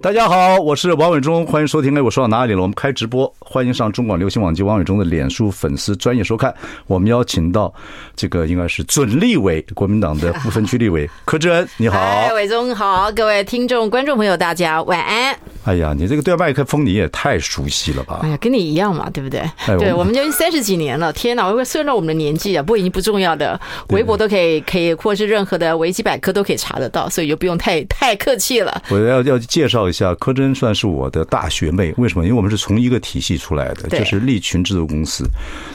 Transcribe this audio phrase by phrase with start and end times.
[0.00, 1.92] 大家好，我是王伟忠，欢迎收听。
[1.98, 2.62] 哎，我说到哪里了？
[2.62, 6.54] 我们开直播，欢迎上中广流行网及王伟忠的脸书粉丝专业收看。
[6.86, 7.72] 我们邀请到
[8.14, 15.36] 这个应该是准立委，国民党的不分区立委柯志恩，你好，哎，伟忠好，各位听众观众朋友，大家晚安。
[15.64, 18.20] 哎呀，你这个对麦克风你也太熟悉了吧？
[18.22, 19.40] 哎呀，跟你一样嘛，对不对？
[19.66, 21.44] 哎、对，我们就三十几年了，天哪！
[21.44, 28.80] 我会算到我们的年纪啊，不过已经不重要的，微博都可以，可以，或是任何的维基百科都可以查得到，所以就不用太太客气了。
[28.90, 29.87] 我要要介绍。
[29.88, 32.24] 一下柯真算是我的大学妹，为什么？
[32.24, 35.24] 因为我们是从一个体系出来的，就是利群制作公司，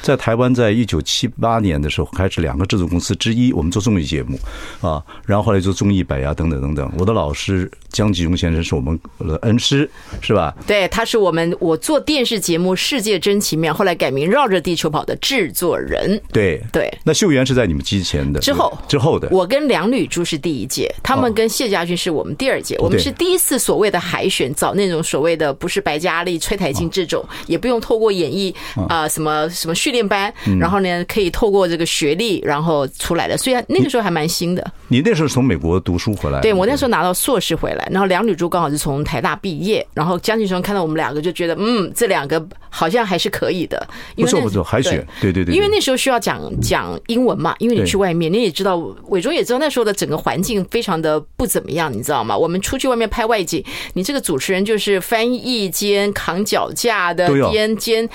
[0.02, 4.38] 在台湾，在一九七八年的时候开始两个制作公司之一，我们做综艺节目
[4.82, 6.92] 啊，然后后来做综艺百啊等等等等。
[6.98, 9.90] 我的老师江吉荣先生是我们的恩师，
[10.22, 10.54] 是吧？
[10.68, 16.22] 对，他是我们我做电视节目《世界真奇妙》，后来改名《绕着地球跑》的制作人。
[16.32, 19.28] 对对，那秀媛是在你们之前的之后之后的。
[19.32, 24.03] 我跟梁吕珠是第一届，他们跟谢家军是我们第二届，我们是第一次所谓的。
[24.04, 28.54] 海选找那种所谓的不是白佳丽、崔台静这种，也不用透过演艺
[28.90, 34.72] 啊什么什么训练班，然后呢可以透过这个学历然后出来的，所以那个时候还蛮新的。
[34.90, 36.42] 你那时候从美国读书回来？
[36.42, 43.88] 对，我那时候拿到硕士回来，然后梁女珠刚好是从台大毕业，然后江启生看到我们两个就觉得嗯，这两个好像还是可以的。
[44.18, 48.76] 不错不错，海选对对对，因为那时候需要讲讲英文嘛，因为你去外面你也知道，
[49.08, 52.38] 伟忠也知道那时候的整个环境非常的不怎么样，你知道吗？
[52.38, 53.64] 我们出去外面拍外景，
[53.94, 58.10] 你这个主持人就是翻译兼扛脚架的兼兼。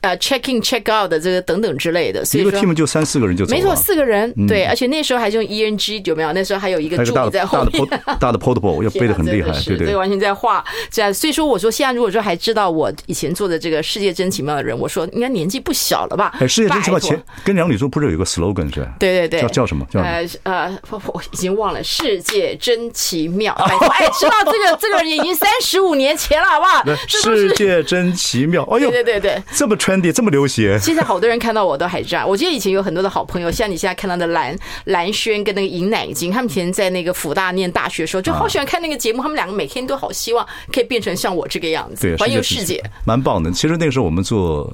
[0.00, 3.44] 呃，check in check out 的这个等等之类的，所以说 team 就三四个人就。
[3.46, 6.32] 没错，四个人对，而且那时候还用 E N G 有没有？
[6.32, 10.64] 那时候还有一个助理在后面，大的 portable 要背的很厉害，对对，对，完全在画。
[10.90, 16.32] 这样，所以说我说现在如果说还知道我以前做的这个世界真奇妙的人，我说应该年纪不小了吧？
[16.40, 18.86] 哎，世界真奇妙前跟梁吕珠不是有一个 slogan 是？
[18.98, 19.86] 对对对，叫叫什么？
[19.90, 23.52] 叫呃呃，我已经忘了，世界真奇妙。
[23.54, 26.84] 哎，知道这个这个人已经三十五年前了，好不好？
[27.08, 30.78] 世界真奇妙，哎呦，对对对，这么 trendy，这么流行。
[30.78, 32.28] 现在好多人看到我都还这样。
[32.28, 39.22] 我记得以前有很多的好朋友，像你现在看到的蓝蓝轩跟那个尹乃菁，他们以前在那个辅大念大学的时候，就好喜欢看那个节目。
[39.22, 43.50] 他们两个每天都好希望可以变成像我这个样子，环游世界，蛮棒的。
[43.50, 44.70] 其实那个时候我们做。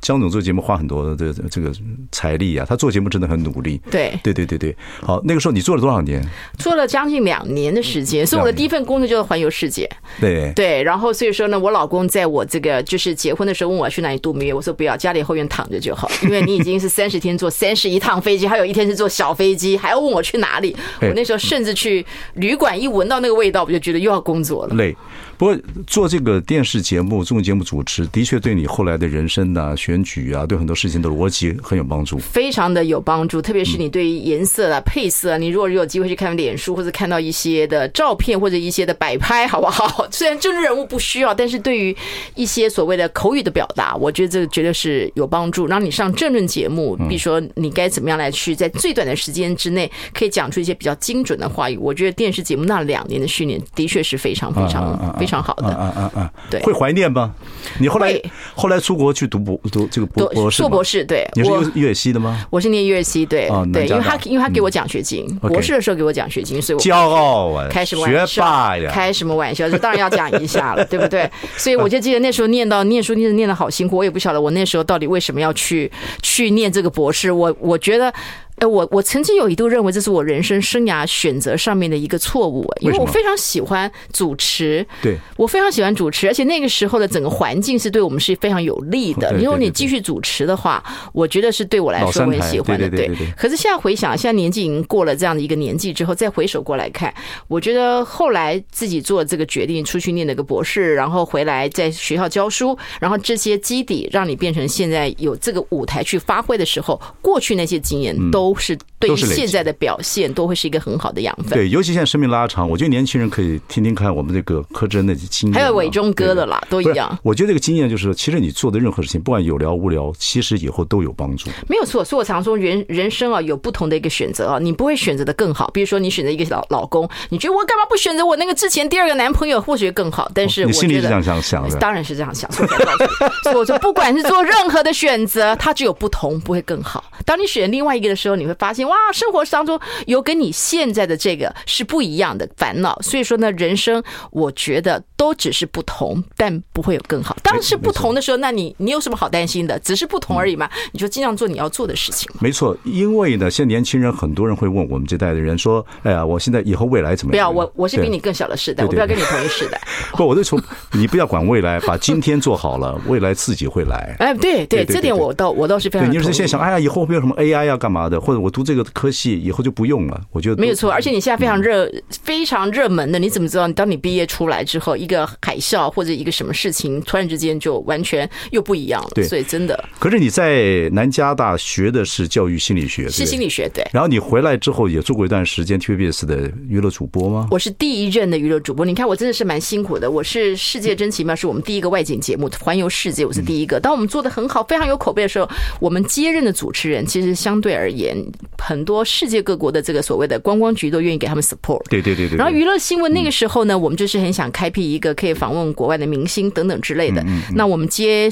[0.00, 1.72] 江总做节目花很多的这个这个
[2.10, 3.80] 财力啊，他做节目真的很努力。
[3.90, 6.22] 对对对对对，好，那个时候你做了多少年？
[6.58, 9.88] 做了将近两年的时间，所以我的第一份工作就是环游世界。
[10.20, 20.74] 对对，然后所以说呢，我老公在我这个就是结婚的时候问我要去哪里度蜜月，我说不要，家里后院躺着就好，因为你已经是 三十天坐三十一趟飞机，还有一天是坐小飞机，还要问我去哪里。
[21.02, 24.74] 我那时候甚至去旅馆，一闻到那个味道，我就觉得又要工作了。
[24.74, 24.96] 累。
[25.40, 25.56] 不过
[25.86, 33.40] 做这个电视节目、综艺节目主持，的确对你后来的人生啊、选举啊，对很多事情的逻辑很有帮助，非常的有帮助。
[33.40, 40.06] 特别是你对于颜色啊、配色啊，你如果有机会去看脸书或者看到一些的照片或者一些的摆拍，好不好？
[40.12, 41.96] 虽然政治人物不需要，但是对于
[42.34, 45.66] 一些所谓的口语的表达，我觉得这个绝对是有帮助。
[45.66, 55.29] 让你上政论节目，比如说你该怎么样来去在最短的时间之内可以讲出一些比较精准的话语，我觉得电视节目那两年的训练的确是非常非常非常。
[55.30, 57.32] 非常好的，嗯嗯嗯，对，会怀念吗？
[57.78, 58.20] 你后来
[58.56, 62.44] 后来出国去读博读这个博博士，硕博士，对，你是粤粤系的吗？
[62.50, 68.44] 我是念粤西，对对，因为他因为他给我奖学金，博士的时候给我奖学金，所以我骄傲啊，开什么玩笑？
[68.90, 69.70] 开什么玩笑？
[69.70, 71.30] 这当然要讲一下了， 对不对？
[71.56, 75.88] 所以我就记得那时候念到念书，念念的好辛苦，我也不晓得我那时候到底为什么要去
[76.22, 78.12] 去念这个博士，我我觉得。
[78.60, 89.32] 哎，我我曾经有一度认为这是我人生生涯选择上面的一个错误，因为我非常喜欢主持，对，我非常喜欢主持，而且那个时候的整个环境是对我们是非常有利的。
[89.38, 92.90] 如果你继续主持的话，我觉得是对我来说我很喜欢的。
[92.90, 97.12] 对，可是现在回想，现在年纪已经过了这样的一个年纪之后，再回首过来看，
[97.48, 108.49] 我觉得后来自己做这个决定，出去念了个博士，然后回来在学校教书，然后这些基底让你变成现在有这个舞台去发挥的时候，过去那些经验都。
[108.52, 111.50] 都是对于现在的表现都会是一个很好的养分。
[111.50, 117.18] 对，尤其现在生命拉长，我觉得年轻人可以听听看我们这个柯震的经验，还有伟忠哥的啦，都一样。
[117.22, 121.48] 我觉得这个经验就是，其实你做的任何事情，不管有聊无聊，其实以后都有帮助。
[121.68, 125.70] 没有错，所以我常说人人生啊，有不同的一个选择啊，你不会选择的更好。
[125.72, 130.30] 比如说你选择一个老老公，你觉得我干嘛不选择我那个之前第二个男朋友，或许更好。
[130.34, 132.50] 但是我你心里是这样想想的，当然是这样想。
[132.52, 137.04] 所以我说，不管是做任何的选择，它只有不同，不会更好。
[137.24, 142.98] 当你选另外一个的时候，你会发现哇，生活当中有跟你现在的这个是不一样的烦恼。
[143.02, 147.36] 所以说呢，人生我觉得都只是不同，但不会有更好。
[147.42, 149.78] 当是不同的时候，那你你有什么好担心的？
[149.80, 150.68] 只是不同而已嘛。
[150.92, 152.28] 你就尽量做你要做的事情。
[152.40, 159.80] 没错，因为呢，现在年轻人很多人会问我们这代的人说：“哎呀，我现在以后未来怎么样？”不要，我我是比你更小的时代，我不要跟你同一时代。
[160.16, 160.60] 不，我就从
[160.92, 164.16] 你不要管未来，把今天做好了，未来自己会来。
[164.18, 166.10] 哎，对对，这点我倒我倒是非常。
[166.10, 168.20] 你是现在想，哎呀，以后会有什么 AI 要干嘛的？
[168.30, 170.20] 或者我读这个科系以后就不用了？
[170.30, 170.88] 我觉得没有错。
[170.88, 171.90] 而且你现在非常热，
[172.22, 173.66] 非常热门的，你怎么知道？
[173.72, 179.10] 当你毕业出来之后，一个海啸或者一个什么事情，突然之间就完全又不一样了。
[179.16, 179.84] 对，所以真的。
[179.98, 183.84] 可是你在南加大学的是教育心理学，是心理学对。
[183.92, 187.48] 然后你回来之后也做过一段时间 TVBS 的娱乐主播吗？
[187.50, 188.86] 我是第一任的娱乐主播。
[188.86, 190.08] 你看我真的是蛮辛苦的。
[190.08, 193.80] 我是世界真奇妙，是我们第一个外景节目环游世界，我是第一个。
[193.80, 195.48] 当我们做的很好，非常有口碑的时候，
[195.80, 198.09] 我们接任的主持人其实相对而言，
[198.58, 201.82] 很多世界各国的这个所谓的观光局都愿意给他们 support。
[201.88, 202.36] 对对对对。
[202.36, 207.24] 然后娱乐新闻那个时候呢，我们就是很想开辟一个可以访问国外的明星等等之类的。
[207.54, 208.30] 那我们接。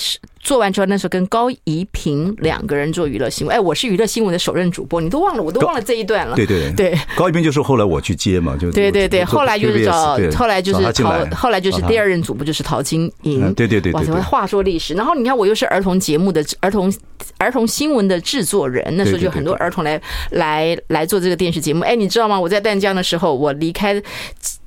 [0.48, 3.54] 做完之后，那时候跟高怡平两个人做娱乐新闻。
[3.54, 6.34] 哎，我是娱乐新闻的首任主播，你都忘了，我都忘了这一段了。
[6.34, 13.52] 对对对，高怡平就是后来我去接嘛，就对对对，后来就是找， 后来就是陶，后来就是第二任主播就是陶晶莹。
[13.52, 14.94] 对对对，哇，话说历史。
[14.94, 16.90] 然后你看，我又是儿童节目的儿童
[17.36, 21.84] 儿童新闻的制作人，那时候就很多儿童来来来做这个电视节目。
[21.84, 22.40] 哎，你知道吗？
[22.40, 24.02] 我在淡江的时候，我离开。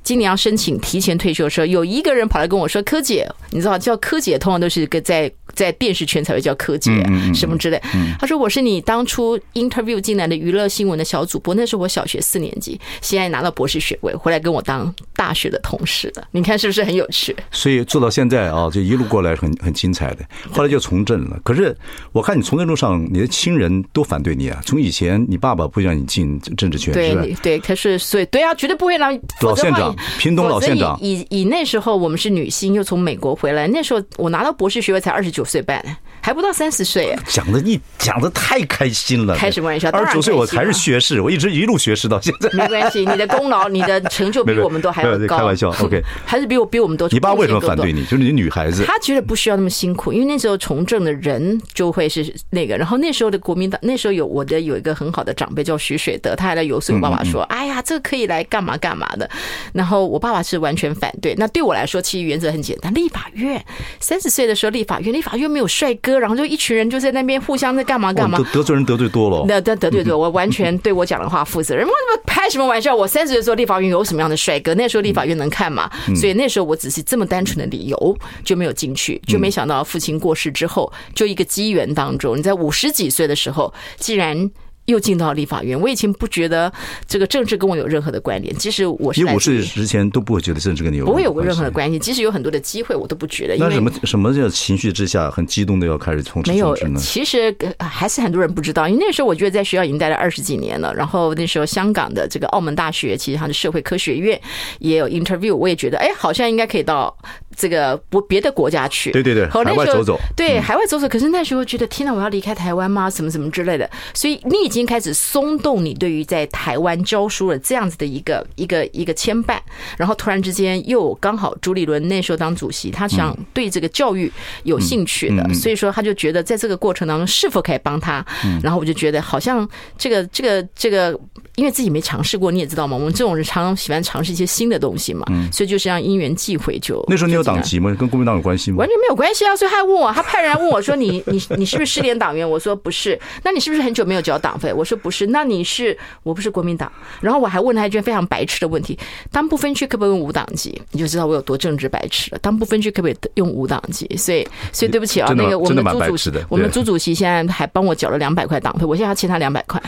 [0.04, 6.92] 今年要申请提前退休的时候，有一个人跑来跟我说：“柯姐，你知道叫柯姐，通常都是个在在电视圈才会叫柯姐，
[7.36, 7.80] 什么之类。”
[8.20, 16.28] 他说：“我是你当初 interview 进来的娱乐新闻的小主播，那是我小学四年级，现在拿到博士学位，回来跟我当大学的同事了。
[16.32, 20.26] 你看是不是很有趣？”所以做到现在啊，就一路过来很很精彩的。
[20.52, 21.76] 后来就从政了，可是
[22.12, 24.60] 我看你从政路上，你的亲人都反对你啊。
[24.66, 29.91] 从以前你爸爸不让你进政治圈，对对，可是所以对啊，绝对不会让老县长。
[30.18, 35.84] 屏东老县长，以以那时候我们是女性，又从美国回来，那时候我拿到博士学位才二十九岁半。
[36.22, 39.36] 还不到三十岁，讲的你讲的太开心了。
[39.36, 39.90] 开什么玩笑？
[39.90, 42.50] 二十九岁我还是学士，我一直一路学士到现在。
[42.54, 45.38] 没关系，你的功劳、你的成就比我们都还要高。
[45.38, 47.10] 开玩笑，OK，还是比我比我们多。
[47.10, 48.04] 你爸为什么反对你？
[48.06, 48.84] 就是你女孩子。
[48.86, 52.78] 他觉得不需要那么辛苦，因为那时候从政的人就会是那个。
[52.78, 59.30] 然后那时候的国民党，那时候有我的有一个很好的长辈叫徐水德，他还来游说我爸爸说：“哎呀，这个可以来干嘛干嘛的。”
[59.74, 61.34] 然后我爸爸是完全反对。
[61.38, 62.94] 那对我来说，其实原则很简单。
[62.94, 63.64] 立法院
[64.00, 66.90] 三十岁的时候，立法院立法院没有帅哥，然后就一群人。
[66.92, 69.46] 就在那边互相在干嘛干嘛，得罪人得罪多了。
[69.48, 71.86] 那得得罪多，我完全 对我讲的话负责任。
[71.86, 72.94] 我怎么开什么玩笑？
[72.94, 74.74] 我三十岁的时候，立法院有什么样的帅哥？
[74.74, 75.90] 那时候立法院能看吗？
[76.16, 84.52] 所以那时候我只是这么单纯的理由就没有进去，就没想到父亲过世之后，就一个机缘当中，你在五十几岁的时候，既然。
[84.86, 86.72] 又进到立法院，我以前不觉得
[87.08, 88.54] 这个政治跟我有任何的关联。
[88.58, 91.98] 其实我是，你五十之前都不会觉得政治跟你有，不会有过任何的关系。
[92.00, 93.56] 即使有很多的机会，我都不觉得。
[93.58, 96.90] 那什么什么叫情绪之下很激动的要开始从事政治呢？
[96.90, 98.88] 没有，其实还是很多人不知道。
[98.88, 100.94] 因为那时候我觉得在学校已经待了二十几年了。
[100.94, 104.40] 然后那时候香港的这个澳门大学，其实它的社会科学院
[104.80, 107.16] 也有 interview，我也觉得哎，好像应该可以到
[107.56, 109.12] 这个不别的国家去。
[109.12, 110.20] 对对对，海外走走。
[110.36, 111.08] 对，海外走走。
[111.08, 113.10] 可是那时候觉得，天哪，我要离开台湾吗？
[113.10, 113.90] 什么什么之类的。
[114.14, 115.62] 所以你已经开始松。
[115.62, 119.60] 动你对于在台湾教书的这样子的一个一个一个牵绊，
[119.96, 124.32] 然后突然之间又刚好朱立伦那时候当主席，他想对这个教育
[124.64, 128.26] 有兴趣的，所以说他就觉得在这个过程当中是否可以帮他，
[128.64, 131.12] 然后我就觉得好像这个这个这个，
[131.56, 137.96] 因为自己没尝试过，你也知道嘛，我们这种人常常喜欢尝试一些新的东西嘛，所以就是这样因缘际会就那时候你有党籍吗？
[138.00, 138.78] 跟国民党有关系吗？
[138.78, 139.56] 完全没有关系啊！
[139.56, 144.74] 所以他还问我，他派人来问我说：“你你你是不是失联党员？”我说：“不是。”那你是不是很久没有缴党费？
[144.74, 148.98] 我说：“不是。”那你是我不是国民党，然后我还问他一句非常白痴的问题：
[149.32, 150.82] 当不分区可不可以用无党籍？
[150.92, 152.40] 你就知道我有多政治白痴了。
[152.40, 154.08] 当不分区可不可以用无党籍？
[154.18, 159.82] 所以，所以对不起啊，那个我们的朱主席，我们的朱主席现在还帮我缴了两百块党费，我现在要欠他两百块。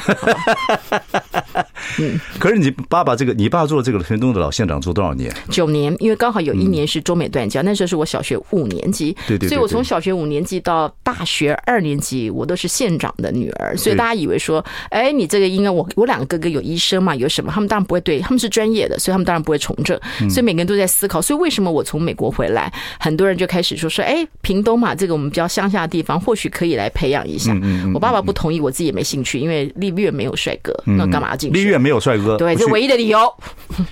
[2.00, 5.34] 嗯， 可是你爸爸这个，你爸做这个屏东的老县长做多少年？
[5.50, 13.76] 九年，因为刚好有一年是中美断那时候是我小学五年级，对对，所以我从小学五年级到大学二年级，我都是县长的女儿。
[13.78, 17.52] 所以大家以为说，哎，你这个应该我我两个哥哥有医生嘛，有什么？
[17.52, 20.00] 他们当然不会对，他们是专业的，所以他们当然不会从政。
[20.30, 21.22] 所以每个人都在思考。
[21.22, 27.56] 所以为什么我从美国回来，很多人就开始说说，哎，屏东嘛，这个我们比较乡下的地方，或许可以来培养一下。
[27.94, 31.60] 我爸爸不同意，我自己也没兴趣，因为立月没有帅哥，那干嘛进去？
[31.60, 33.32] 立院没有帅哥，对，这唯一的理由。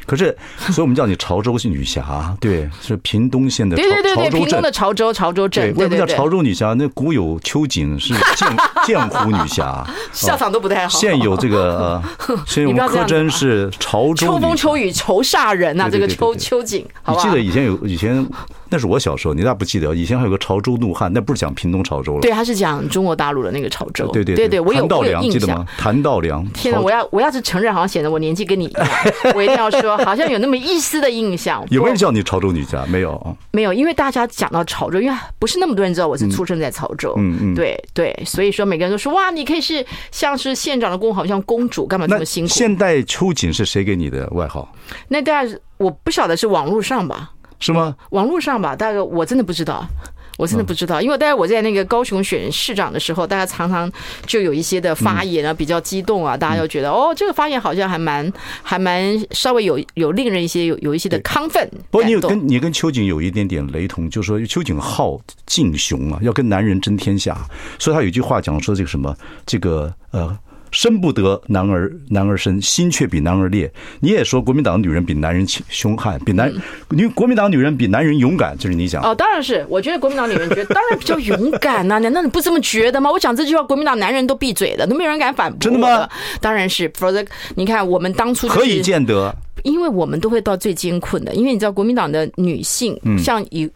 [0.06, 5.74] 可是，所以我们叫你潮州女侠，对，是屏东县的潮对对对对，屏东的潮州潮州镇。
[5.76, 6.74] 为什么叫潮州女侠？
[6.74, 8.48] 那古有秋瑾是剑
[8.86, 11.00] 剑湖女侠， 下场都不太好。
[11.00, 12.02] 现有这个，
[12.46, 14.28] 现有柯真是潮州。
[14.28, 16.86] 秋风秋雨愁煞人呐，这个秋秋瑾。
[17.08, 18.26] 你记得以前有以前。
[18.72, 19.94] 那是我小时候，你咋不记得？
[19.94, 22.22] 以前还有个潮州怒汉，那不是讲屏东潮州了。
[22.22, 24.08] 对，他是讲中国大陆的那个潮州。
[24.14, 25.40] 对对对对，我有谭道良印象。
[25.42, 25.66] 记得吗？
[25.78, 26.48] 谭道良。
[26.54, 28.88] 天哪，我要我要是承认，好像显得我年纪跟你一样。
[29.36, 31.62] 我一定要说，好像有那么一丝的印象。
[31.70, 32.86] 有没有人叫你潮州女侠？
[32.86, 33.38] 没有。
[33.52, 37.14] 没有，因为大家讲到潮州，因为不是那么多人知道我是出生在潮州。
[37.18, 37.54] 嗯嗯。
[37.54, 42.54] 对对，所以说每个人都说哇，你可以是像是县长的公，好像公主，干嘛这么辛苦？
[42.54, 44.74] 现代秋瑾是谁给你的外号？
[45.10, 47.32] 那大家我不晓得是网络上吧。
[47.62, 47.96] 是吗？
[48.10, 49.88] 网络上吧，大概我真的不知道，
[50.38, 53.90] 我真的不知道，因为大家我在那个高雄选市长的时候，大家常常
[54.26, 61.70] 就有一些的发言啊，比较激动啊，大家就觉得哦，这个发言好像还蛮还蛮稍微有有令人一些有有一些的亢奋。
[61.92, 67.38] 不过你有跟你跟秋瑾有一点点雷同，就是说秋瑾好敬雄啊，要跟男人争天下，
[67.78, 69.16] 所以他有句话讲说这个什么
[69.46, 70.36] 这个呃。
[70.72, 73.72] 生不得男儿男儿身，心却比男儿烈。
[74.00, 76.52] 你也说国民党的女人比男人凶悍，比男
[76.90, 83.12] 女国民党女人比男人勇敢，就是你讲哦，当然是，我觉得国民党女人觉得当然比较勇敢呐、啊，难道你不这么觉得吗？
[83.12, 85.60] 我讲这句话，国民党男人都闭嘴了，都没有人敢反驳。
[85.60, 86.10] 真的吗？
[86.40, 87.24] 当然是，for the，
[87.56, 89.36] 你看我们当初、就是、何以见得？
[89.64, 93.70] 因为我们都会到最艰困的，因为你知道国民党的女性，像以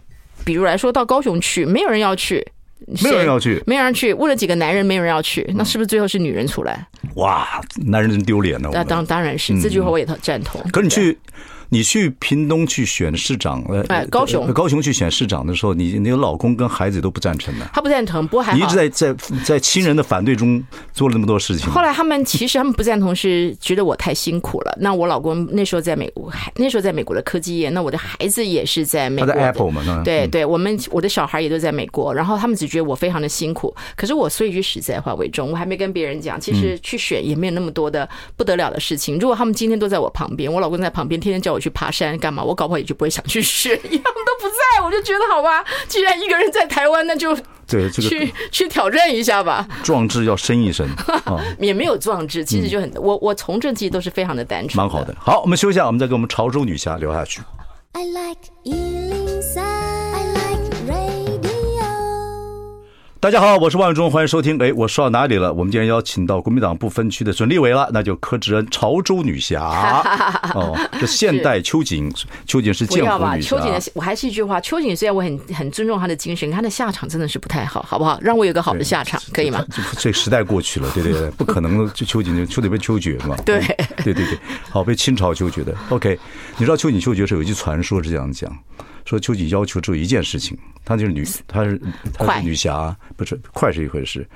[0.43, 2.45] 比如来说到高雄去，没有人要去。
[3.01, 4.13] 没有人要去，没有人去。
[4.13, 5.49] 问了几个男人，没有人要去。
[5.55, 6.87] 那是不是最后是女人出来？
[7.15, 8.69] 哇，男人真丢脸呢。
[8.73, 10.61] 那当当然是，这句话我也赞同。
[10.71, 11.17] 可你去。
[11.69, 17.65] 你去屏东去选市长，呃，高雄，高雄去选市长的时候，你你的老公跟孩子都不赞成的。
[17.73, 18.57] 他不赞成，不过还好。
[18.57, 21.69] 你一直在在在亲人的反对中做了那么多事情。
[21.69, 24.77] 后来他们其实他们不赞同，是觉得我太辛苦了。
[24.79, 29.27] 那我老公那时候在美国，那时候在美国的科技业，那我的孩子也是在美国。
[29.27, 30.01] 他在 Apple 嘛？
[30.03, 33.75] 对对，我们我的小孩也都在美国，然后他们只觉得我非常的辛苦。
[33.95, 39.17] 可是我说一句实在话为重，我还没跟别人讲，其实去选也没有那么多的不得了的事情。
[39.19, 42.43] 如果他们今天都在我旁边，我老公在旁边，天天叫我去爬山干嘛？
[42.43, 45.63] 我搞不好也就不会想去学，一样都不在，我就觉得好吧。
[45.87, 47.33] 既然一个人在台湾，那就
[47.65, 49.65] 对这个去去挑战一下吧。
[49.83, 50.87] 壮志要升一生，
[51.59, 55.15] 也没有壮志，其实就很我我从政其实都是非常的单纯，蛮好的。
[55.19, 57.41] 好，我们休息一下，我们再给我们潮州女侠聊下去。
[57.93, 58.41] I like
[63.25, 64.55] 大家好，我是王伟忠，欢迎收听。
[64.61, 65.51] 哎，我说到哪里了？
[65.51, 69.63] 我们今天邀请到国民党不分区的准立委了，那就柯志恩，潮州女侠
[70.53, 72.13] 哦，这现代秋瑾，
[72.45, 73.49] 秋瑾是剑湖女侠。
[73.49, 78.19] 秋瑾的，我还是一句话，秋瑾虽然我很很尊重她的精神，她的下场真的是不太好，好不好？
[78.21, 79.65] 让我有个好的下场，可以吗？
[79.97, 83.59] 这时代过去了，对对对， 不可能就秋瑾就秋瑾被秋决嘛，对
[84.03, 84.37] 对对对，
[84.69, 85.73] 好被清朝秋决的。
[85.89, 86.19] OK，
[86.57, 88.55] 你知道秋瑾秋决是有一句传说是这样讲。
[89.05, 91.79] 说秋瑾要求只有一件事情，她就是女，她是
[92.13, 94.27] 她是女侠，不是快是一回事，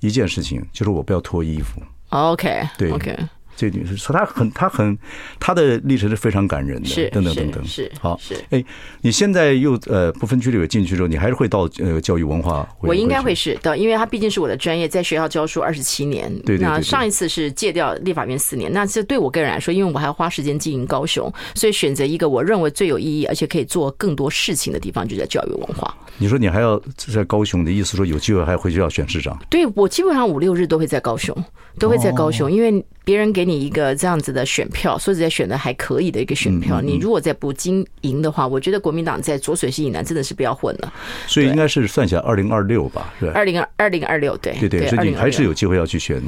[0.00, 1.82] 一件事情就是我不要脱衣服。
[2.10, 3.16] OK，对，OK。
[3.60, 4.96] 这女士说她很她很
[5.38, 8.34] 她的历程是非常感人的，是等等等等，是好是。
[8.48, 8.64] 哎，
[9.02, 12.66] 你现在又呃不分区里委进去之后，你还是会到呃教育文化？
[12.80, 16.34] 我应该会是的，因为他毕竟是我的专业，在学校教书二十七年。
[16.46, 16.66] 对对。
[16.66, 25.94] 那上一次是借调立法院四年，那这对我个人来说，因为我还要花时间经营高雄，所以选择一个我认为最有意义而且可以做更多事情的地方，就在教育文化。
[26.16, 29.38] 你说你还要在高雄的意思，说有机会还回去要选市长？
[29.50, 31.34] 对，我基本上五六日都会在高雄，
[31.80, 36.80] 都会在高雄，因为别人给你一个这样子的选票，说实在选的还可以的一个选票。
[36.80, 40.92] 你如果在不经营的话，我觉得国民党在浊水溪以南真的是不要混了。
[41.26, 43.32] 所以应该是算起来二零二六吧，是吧？
[43.34, 46.22] 二零二零二六，对对对，所以你还是有机会要去选。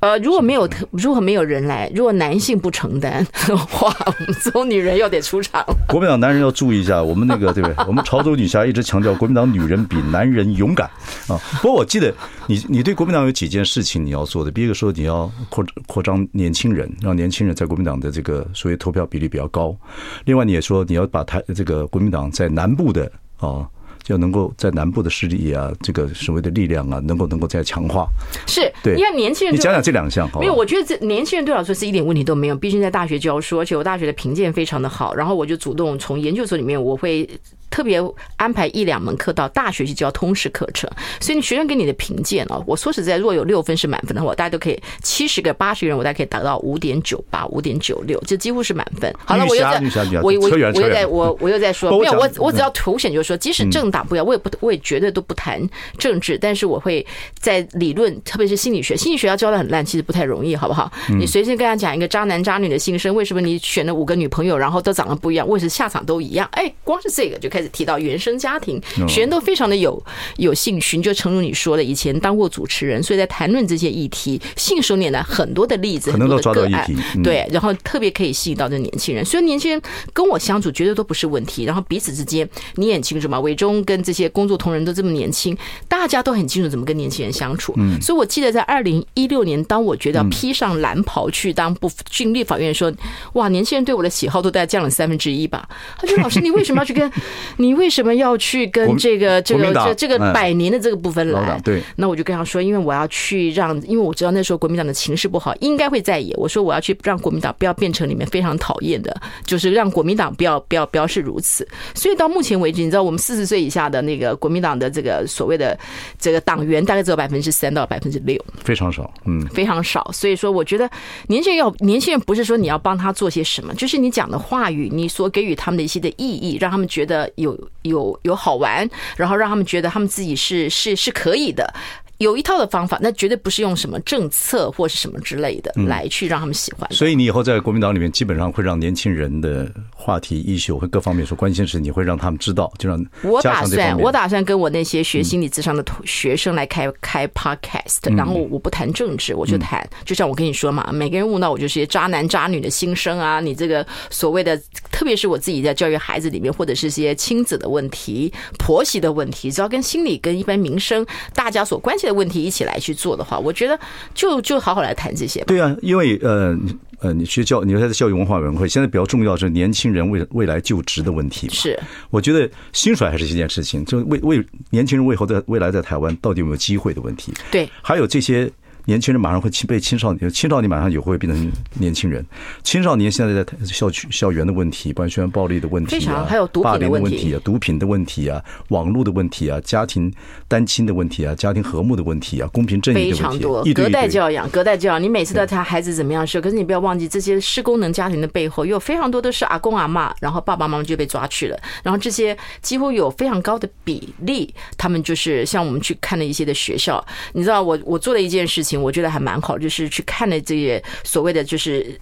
[0.00, 5.62] 呃，如果没有如果没有人来，如果男性不承担 的话，我们这种女人又得出场。
[5.86, 7.84] 国民党男人要注意一下，我们那个对不对？
[7.86, 10.88] 我们潮州女侠一直强调国民党女人比男人勇敢
[11.28, 11.36] 啊。
[11.60, 12.12] 不过我记得
[12.46, 19.76] 你你对国民党有几件事情你要做的，第一个说你要扩扩张年轻人，让年轻人在国民党的这个所谓投票比例比较高。
[20.24, 23.68] 另外你也说你要把台这个国民党在南部的啊。
[24.12, 28.06] 要能够在南部的势力啊，这个所谓的力量啊，能够能够再强化。
[28.46, 30.40] 是，对，你看年轻人，你讲讲这两项好。
[30.40, 32.56] 没有，我觉得这年轻人对我来说是一点问题都没有。
[32.56, 35.14] 毕竟在大学教书，而且我大学的评鉴非常的好。
[35.14, 37.28] 然后我就主动从研究所里面，我会
[37.70, 38.02] 特别
[38.36, 49.12] 安排一两门课到大学去教通识课程，所以你学生给你的评鉴哦，我说实在，若有六分是满分的话，大家都可以七十个八十个人，我大概可以达到五点九八、五点九六，这几乎是满分。
[49.24, 49.80] 好了，我又在，
[50.20, 55.60] 我我我又在我我又在说， 没有我我只要凸显就是说，即使政党不要，我也不我也绝对都不谈
[55.96, 57.06] 政治，但是我会
[57.38, 60.90] 在理论，特别是心理学，心理学要教的很烂，其实不太容易，好不好？
[61.18, 66.48] 你随便跟他讲一个渣男渣女的心声，为什么你选了五个女朋友，然后都长得不一样，为什么下场都一样？
[66.52, 70.02] 哎，光是这个就开始提到原生家庭，学员都非常的有
[70.36, 70.90] 有兴趣。
[71.00, 76.84] 就诚如你说的，以前当过主持人，所以在谈论这些议题，信手拈来很多的例子，很多的个案，
[77.22, 79.24] 对，然后特别可以吸引到这年轻人。
[79.24, 79.80] 所以年轻人
[80.12, 81.64] 跟我相处绝对都不是问题。
[81.64, 87.72] 然后彼此之间，你也很清楚嘛，伟忠跟这些工作同仁都这么年轻，大家都很清楚怎么跟年轻人相处。
[88.02, 92.92] 所以我记得在二零一六年，当我觉得披上蓝袍去当不进立法院说，
[93.34, 95.68] 哇，年轻人对我的喜好都大概降了三分之一吧。
[95.96, 97.10] 他说：“老师，你为什么要去跟？
[97.56, 106.34] 你为什么要去跟这个这个这这个百年的这个部分来？”对，那我就跟他说：“因为我要去让，因为我知道那时候国民党的情势不好，应该会在野。
[106.36, 109.14] 我说我要去让国民党不要变成里面非常讨厌的，
[109.44, 111.66] 就是让国民党不要不要不要是如此。
[111.94, 115.78] 所以到目前为止，你知道我们四十岁以下的那个国民党的这个所谓的
[116.18, 120.10] 这个党员，大概只有百分之三到百分之六，非常少，嗯，非常少。
[120.12, 120.88] 所以说，我觉得
[121.28, 131.72] 年轻人要年轻人不是说你要帮他做些什么，就是你讲的话语，你所给予他们的一些的意义，让他们觉得有有有好玩，然后让他们觉得他们自己是是是可以的。
[132.20, 136.86] 有一套的方法，那绝对不是用什么政策或是什么之类的来去让他们喜欢。
[136.92, 154.60] 所以你以后在国民党里面，基本上会让年轻人的话题、医学会各方面所关心事，你会让他们知道，就让我打算，我打算跟我那些学心理智商的学生来开开 podcast，然后我不谈政治，我就谈，就像我跟你说嘛，每个人问到我就是些渣男渣女的心声啊，你这个所谓的，
[154.92, 163.78] 特别是我自己在教育孩子里面，或者是些亲子的问题、婆媳的问题，只要跟心理跟一般民生大家所关系的问题一起来去做的话，我觉得
[164.12, 165.46] 就就好好来谈这些吧。
[165.46, 166.58] 对啊，因为呃
[166.98, 171.48] 呃，你去教，你说在教育文化委员会，现在比较重要的是年轻人未未来就职的问题。
[171.50, 171.78] 是，
[172.10, 177.32] 我觉得薪水还是一件事情，就为为年轻人为后在未来在台湾到底有没有机会的问题。
[177.50, 178.50] 对，还有这些。
[178.86, 182.24] 年轻人马上会青被青少年，青少年马上也会变成年轻人。
[182.62, 190.12] 青少年现在在校区校园的问题，包括校园暴力的问题啊，还有毒品的问题啊，毒品的问题啊，网络的问题啊，家庭
[190.48, 193.64] 单亲的问题啊，家庭和睦的问题啊，公平正义的问题，非常多。
[193.74, 209.58] 隔代教养，隔代教养，你每次都要他孩子怎么样是，可是你不要忘记这些失功能家庭的背后，有非常多都是阿公阿嬷，然后爸爸妈妈就被抓去了，然后这些几乎有非常高的比例，他们就是像我们去看的一些的学校，你知道我我做了一件事情，我觉得还蛮好。
[209.58, 211.98] 就是去看的这些所谓的就是。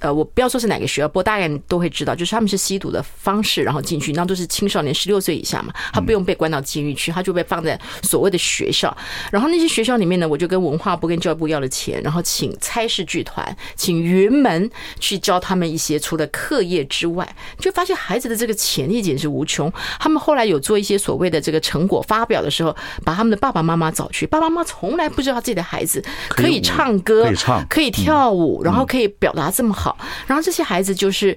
[0.00, 8.96] 呃，我不要说是哪个学校，不过大概都会知道，就是他们是吸毒的方式，然后进去，那都是青少年十六岁以下嘛，他不用被关到监狱去，他就被放在所谓的学校。
[9.32, 19.72] 然后那些学校里面呢，我就跟文化部跟教育部要了钱，然后请差事剧团，请云门去教他们一些除了课业之外，就发现孩子的这个潜力简直无穷。
[19.98, 29.87] 他们后来有做一些所谓的这个成果发表的时候，把他们的爸爸妈妈找去，爸爸妈妈从来不知道自己的孩子可以唱歌，可以唱，可以跳舞，然后可以表达这么好。
[30.26, 31.36] 然后这些孩子就是，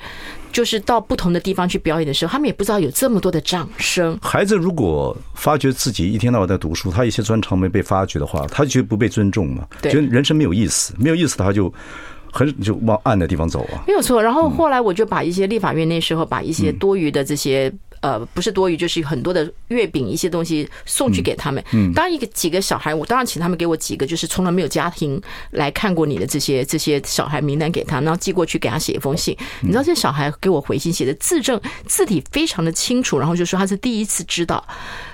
[0.52, 4.18] 就是到不同的地方去表演的时候，他们也不知道有这么多的掌声。
[4.22, 11.74] 孩子如果发觉自己一天到晚在读书，他一些专长没被发掘的话，他就觉得不被尊重嘛，觉得人生没有意思，没有意思，他就
[12.32, 13.84] 很就往暗的地方走啊。
[13.88, 14.22] 没有错。
[14.22, 17.72] 然后后来我就把一些立法院那时候把一些多余的这些。
[18.02, 21.64] 呃，不是多余，就是很多的月饼一些东西送去给他们。
[21.72, 29.38] 嗯，当一个几个小孩，我当然请他们给我几个，就是从来没有家庭来看过你的这些这些小孩名单给他，然后寄过去给他写一封信。
[29.62, 34.66] 你知道这些小孩给我回信写的字正字体非常的清楚，然后就说他是第一次知道，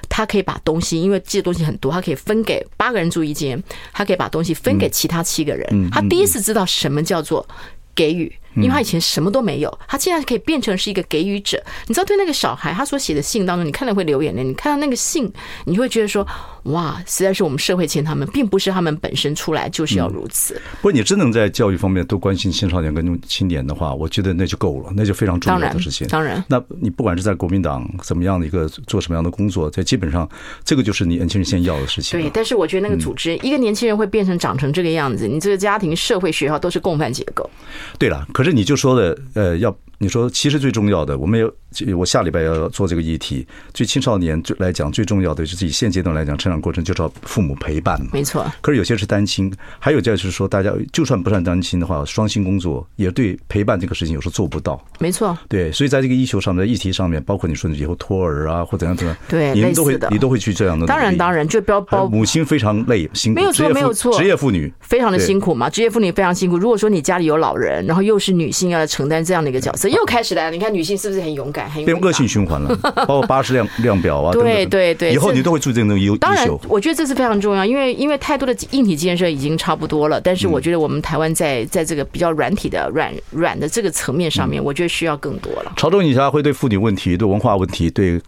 [0.07, 5.89] 他可以把东西，因为寄的东西很多，他可以分给八个人住一间，他可以把东西分给其他七个人。
[5.91, 7.45] 他第一次知道什么叫做
[7.93, 8.31] 给予。
[8.57, 11.61] 因为他以前什么都没有，他现在可以变成是一个给予者。
[11.87, 14.43] 你知道，对那个小孩，他所写的信当中，你看了会流眼泪。
[14.43, 15.31] 你看到那个信，
[15.65, 16.25] 你会觉得说，
[16.63, 20.53] 哇，实在是我们社会欠他们，并不是他们本身出来就是要如此。
[20.81, 26.07] 不过，你真能在教育方面多关心青少年跟青年的话，我觉得那就够了，那就非常重要的事情。
[26.07, 30.27] 当然，那你不管是在国民党怎么样的一个做什么样的工作，在基本上
[30.63, 32.19] 这个就是你年轻人先要的事情。
[32.19, 37.49] 对，但是我觉得那个组织，一个年轻人会变成长成这个样子，你这个家庭、社会、学校都是共犯结构。
[37.97, 39.17] 对了，可是你就说的。
[39.33, 41.51] 呃，要你说其实最重要的，我们有
[41.97, 48.07] 我下礼拜要做这个议题，对青少年最来讲最重要的就是以现阶段来讲，成长过程就是要父母陪伴嘛。
[48.13, 48.45] 没错。
[48.61, 54.83] 可是有些是单亲，还有就是说，大家就算不算单亲的话，双薪工作也对陪伴这个事情有时候做不到。
[54.99, 55.37] 没错。
[55.47, 60.85] 对，所以在这个医学上面的议题上面，包括你说以后托儿啊或怎样怎样，对，你们都会你都会去这样的。
[60.85, 66.57] 当然当然，就包包母亲非常累辛苦，没有错没有错，职业妇女非常的辛苦嘛，职业妇女非常辛苦。
[66.57, 70.51] 如果说你家里有老人，然后又是女性要承担这样的一个角色，又开始来了。
[70.51, 71.69] 你看女性是不是很勇敢？
[71.69, 72.75] 很变恶性循环了，
[73.07, 76.15] 包括巴氏量量表啊，对对对，以后你都会注意这种优。
[76.17, 85.73] 当然，我觉得这是非常重要，因为因为太多的硬体建设已经差不多了，但是我觉得我们台湾在在这个比较软体的软软的这个层面上面，我觉得需要更多了。
[85.75, 88.21] 潮州女侠会对妇女问题、对文化问题、对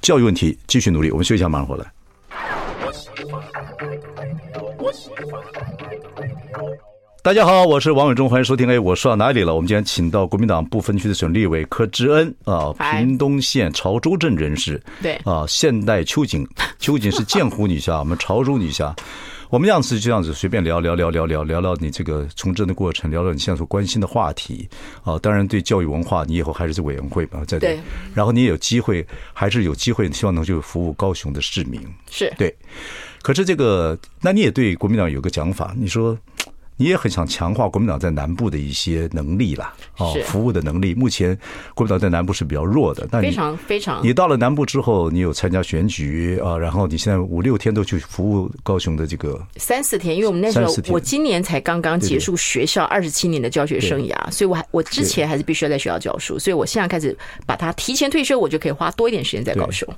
[0.00, 1.10] 教育问题继续努力。
[1.10, 1.84] 我们休息一下，马上回来。
[7.26, 8.68] 大家好，我是王伟忠，欢迎收听。
[8.68, 9.52] 哎，我说到哪里了？
[9.52, 14.80] 我们今天请到国民党不分区的省立委柯志恩啊，屏东县潮州镇人士。
[15.02, 16.46] 对啊，现代秋瑾，
[16.78, 18.94] 秋瑾是剑湖女侠， 我们潮州女侠。
[19.50, 24.68] 我们这样子就这样子随便聊聊聊聊聊聊聊你这个从政的过程，聊聊你现在所关心的话题
[25.02, 25.18] 啊。
[25.18, 27.76] 当然，对教育文化，你以后还是在委员会吧，在对。
[28.14, 31.82] 然后你也有机会，还是有机会，希望能去服务高雄的市民。
[32.08, 32.54] 是对。
[33.20, 36.16] 可是这个，那你也对国民党有个讲法，你说。
[36.76, 40.94] 你也很想强化国民党在南部的一些能力啦，哦，服务的能力。
[40.94, 41.36] 目前
[41.74, 44.04] 国民党在南部是比较弱的，但你非常非常。
[44.04, 59.88] 你到了南部之后，你有参加选举啊，然后你现在五六天都去服务高雄的这个三四天，因为我们那时候我今年才刚刚结束学校二十七年的教学生涯，所以我还我之前还是必须要在学校教书，所以我现在开始把它提前退休，我就可以花多一点时间在高雄。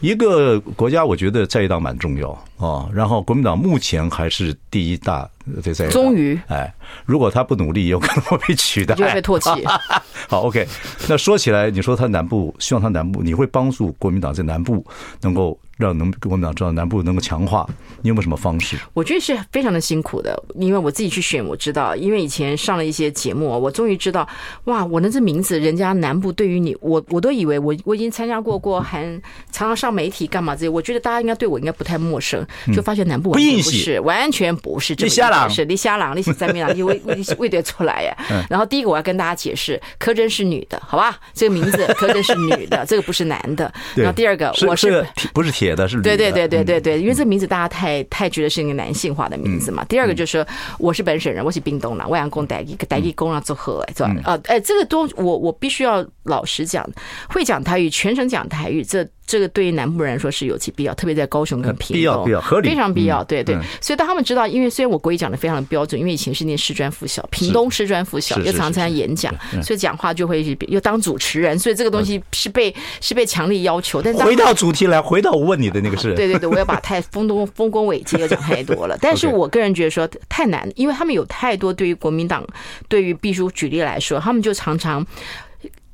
[0.00, 5.28] 一个国家，我觉得在野党蛮重要啊，然后国民党目前还是第一大。
[5.62, 6.72] 这，在终于，哎，
[7.04, 9.64] 如果他不努力，有可能会被取代， 就会被唾弃。
[10.28, 10.66] 好，OK。
[11.08, 14.84] 那说起来，你说他南部，希望他南部，你会帮助国民党在南部
[15.20, 15.58] 能够。
[15.76, 17.66] 让能国民党知道南部能够强化，
[18.02, 18.76] 你有没有什么方式？
[18.94, 24.26] 我觉得是非常的辛苦的，因为我自己去选，我知道，因为以前上了一些节目，我终于知道，
[24.64, 29.04] 哇，我那这名字，人家南部对于你，我我都以为我我已经参加过过，还
[29.52, 35.10] 常常上媒体干嘛这些，我觉得大家应该对我应该不太陌生，就发现南部完全不是，完全不是这么
[35.44, 38.16] 回事，李瞎朗，李三面朗，你为为为得出来呀？
[38.48, 41.18] 然后第一个我要跟大家解释，柯真是女的，好吧？
[41.34, 43.72] 这个名字柯真是女的， 这个不是男的。
[43.94, 49.84] 然后第二个，我是不是铁的，是对对对对对对，因为这名字大家太太觉得是一个男性化的名字嘛。
[49.86, 50.46] 第二个就是说，
[50.78, 54.14] 我是本省人，我是冰冻了，我想讲台语，台语讲了做是吧？
[54.24, 56.88] 啊，哎，这个都我我必须要老实讲，
[57.28, 59.04] 会讲台语，全程讲台语，这。
[59.26, 63.24] 这个对于南部人来说是有其必要，特别在高雄跟屏东，必要必要合理，非常必要。
[63.24, 74.00] 对对，所以当他们知道，因为虽然我国语讲的非常的标准，因为以前是念师专附小，屏东师专附小，又常常演讲，所以讲话就会又当主持人，所以这个东西是被是被强力要求。
[74.00, 78.96] 但是回到主题来，回到我问你的那个事，对对对， 我要把太丰功丰功伟绩又讲太多了。
[79.02, 82.46] 但是我个人觉得说太难，因为他们有太多对于国民党，
[82.88, 85.04] 对于必书举例来说，他们就常常。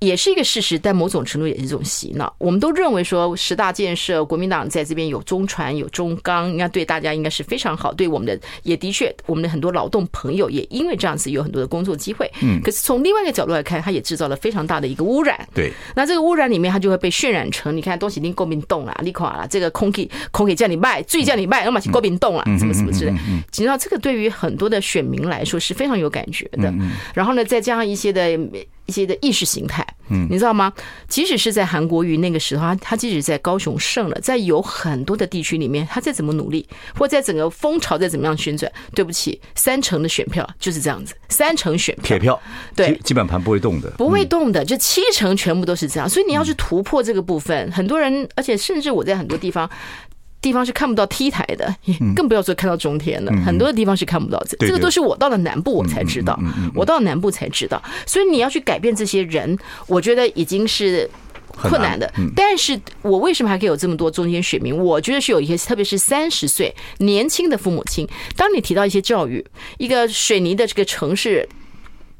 [0.03, 2.35] 也是一个事实，但某种程度也是一种洗脑。
[2.39, 7.95] 我们都认为说十大建设，国民党在这边有中船有中钢，应该对大家应该是非常好。
[7.95, 12.29] 对我们的也的确，我们的很多劳动朋友也因为这样子有很多的工作机会。
[12.43, 15.39] 嗯，可是从另外一个角度来看，它也制造了非常大的一个污染。
[15.55, 23.13] 对，那这个污染里面，它就会被渲染成你看东西拎国民党啦，你看啦，这个空气空气叫你卖，最叫你卖，要么是国民党啦，什么什么之类。
[23.13, 26.75] 你知道这个对于很多的选民来说是非常有感觉的。
[27.15, 28.37] 然后呢，再加上一些的。
[28.93, 30.71] 一些的意识形态，嗯，你知道吗？
[31.09, 42.43] 即使是在韩国瑜那个时候，他他即使在高雄胜了，在有很多的地区里面，他再怎么努力，或在整个风潮再怎么样旋转，对不起，三成的选票就是这样子，三成选票铁票，
[42.77, 46.07] 对，基本盘不会动的，不会动的，就七成全部都是这样。
[46.07, 49.71] 所以你要去突破这个部分，很多人，而且甚至我在很多地方。
[50.43, 51.75] 地方是看不到 T 台的，
[52.15, 53.33] 更不要说看到中天了。
[53.47, 56.39] 很多的地方是看不到这，这个都是我到了南部我才知道，
[56.75, 57.81] 我到南部才知道。
[58.05, 61.09] 所以你要去改变这些人，我觉得已经是
[61.53, 62.13] 困难的。
[62.35, 64.77] 但是我为什么还可以有这么多中间选民？
[64.77, 68.07] 我觉得是有一些，特别是三十岁年轻的父母亲。
[68.37, 69.47] 当你提到一些教育，
[69.79, 71.49] 一个水泥的这个城市。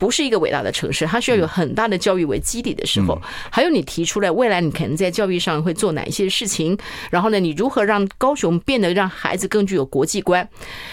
[0.03, 3.17] 不是一个伟大的城市，它需要有很大的教育为基底的时候，
[3.49, 6.77] 还有你提出来未来你可能在教育上会做哪一些事情，
[7.09, 10.49] 然后呢，你如何让高雄变得让孩子更具有国际观，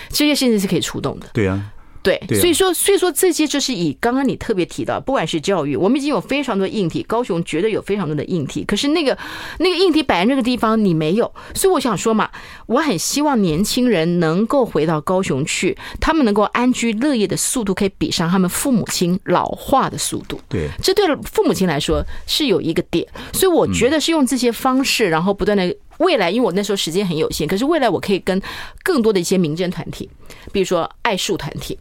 [0.10, 1.26] 这些现在是可以触动的。
[1.34, 1.60] 对呀，
[2.02, 8.64] 对，所以说，所以说这些就是以刚刚你特别提到，不管是教育，我们已经有非常多硬体，高雄绝对有非常多的硬体。
[8.64, 9.18] 可是那个
[9.60, 12.30] 那个硬体摆在那个地方，你没有，所以我想说嘛，
[12.68, 20.40] 我很希望年轻人能够回到高雄去，他们能够安居乐业的速度可以比上他们父母亲老化的速度。
[20.48, 28.42] 对，这对父母亲来说是有一个点，所以我觉得是用这些方式，然后不断的未来，因为我那时候时间很有限，可是未来我可以跟
[28.84, 30.10] 更多的一些民间团体，
[30.52, 31.80] 比如说爱树团体。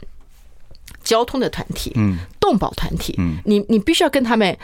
[1.05, 4.55] 交通的团体，嗯，动保团体，嗯，你你必须要跟他们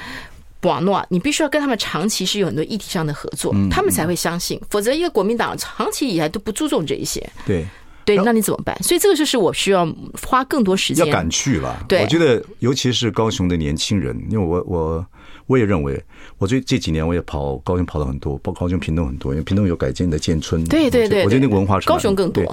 [0.63, 7.65] 网络，你必须要跟他们长期是有很多议题上的合作，他们才会相信，否则一个国民党长期以来都不注重这一些，对
[8.05, 8.77] 对，那你怎么办？
[8.83, 9.89] 所以这个就是我需要
[10.23, 11.83] 花更多时间要赶去了。
[11.89, 15.07] 对，我觉得尤其是高雄的年轻人，因为我我
[15.47, 16.03] 我也认为，
[16.39, 22.45] 我最这几年我也跑高雄跑了很多，包括高雄屏东很多，因为屏东有改建的建村，对对对，我觉得那个文化是高雄更多。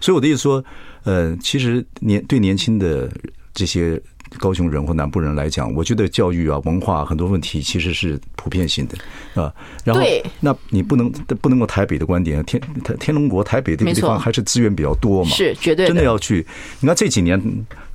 [0.00, 0.64] 所以我的意思说，
[1.04, 3.10] 呃，其实年对年轻的。
[3.52, 4.00] 这些
[4.38, 9.52] 高雄人或南部人来讲，我觉得教育啊、文化很多问题其实是普遍性的啊。
[9.84, 10.02] 然后，
[10.40, 12.60] 那你不能不能够台北的观点，天
[12.98, 15.30] 天龙国台北这个地方还是资源比较多嘛？
[15.30, 16.46] 是绝对真的要去。
[16.80, 17.40] 你看这几年。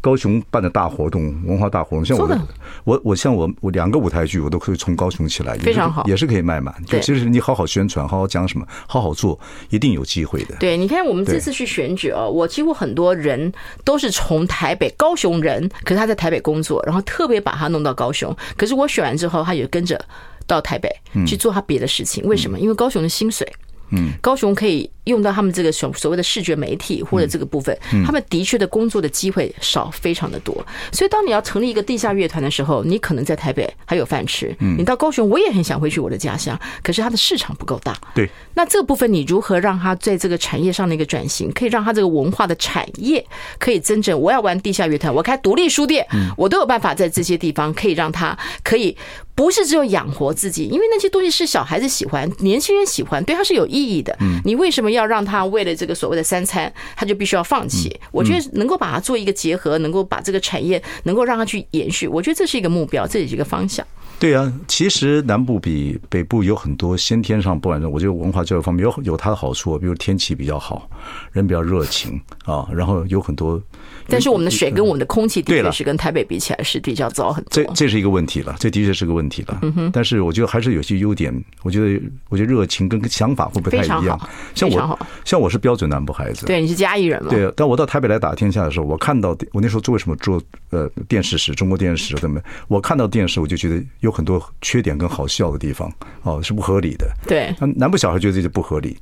[0.01, 2.39] 高雄办的大活动，文化大活动，像我，
[2.83, 6.71] 我我像我我两个舞台剧，我都可以从高雄起来，非常好，也是可以卖满。
[6.85, 9.39] 就其实你好好宣传，好好讲什么，好好做，
[9.71, 10.57] 一定有机会的。
[10.59, 13.51] 对，你看我们这次去选举啊，我几乎很多人
[13.83, 19.99] 都是从台北高雄人，可是他在台北工作，然后特别把他弄到高雄，可是我选完之后，他也跟着
[20.47, 20.89] 到台北
[21.25, 22.23] 去做他别的事情。
[22.25, 22.59] 为什么？
[22.59, 23.47] 因为高雄的薪水，
[23.91, 24.89] 嗯，高雄可以。
[25.05, 30.65] 用到他们这个所所谓的视觉媒体或者这个部分，他们的确的工作的机会少非常的多。
[30.91, 37.95] 所以当你要成立一个地下乐团的时候，你可能在台北还有饭吃，你到高雄我也很想回去我的家乡，可是它的市场不够大。
[38.13, 43.25] 对，那这个部分你如何让它在这个产业上的一个转型，可以让它这个文化的产业
[43.59, 48.97] 可以真正，我要玩地下乐团，我开独立书店，我都有办法在这些地方可以让它可以
[49.35, 54.17] 不是只有养活自己，因为那些东西是小孩子喜欢，年轻人喜欢，对他是有意义的。
[54.43, 54.94] 你为什么？
[54.95, 57.95] 要让他为了这个所谓的三餐，他就必须要放弃。
[58.11, 63.85] 我觉得能够把它做一个结合，能够把这个产业能够让它去延续，我觉得这是一个目标，这也是一个方向。
[64.17, 70.89] 对啊，其实南部比北部有很多先天上，不管是我觉得文化教育方面有有它的好处，比如天气比较好，
[71.33, 73.61] 人比较热情啊，然后有很多。
[74.07, 77.49] 但是我们的水跟我们的空气的确是跟台北比起来是比较糟很多。
[77.51, 79.59] 这这是一个问题了，这的确是个问题了。
[79.91, 81.33] 但是我觉得还是有些优点。
[81.63, 84.17] 我觉得我觉得热情跟想法会不太一样。
[84.53, 84.79] 像我
[85.23, 86.45] 像我是标准南部孩子。
[86.45, 87.29] 对，你是嘉义人嘛？
[87.29, 87.51] 对。
[87.55, 92.41] 但我到台北来打天下的时候，我看到我那时候做为什么做呃电视时、中国电视史怎么？
[92.67, 95.91] 我看到电视我就觉得有很多缺点跟好笑的地方
[96.23, 97.07] 哦，是不合理的。
[97.27, 97.55] 对。
[97.75, 98.97] 南部小孩觉得这不合理，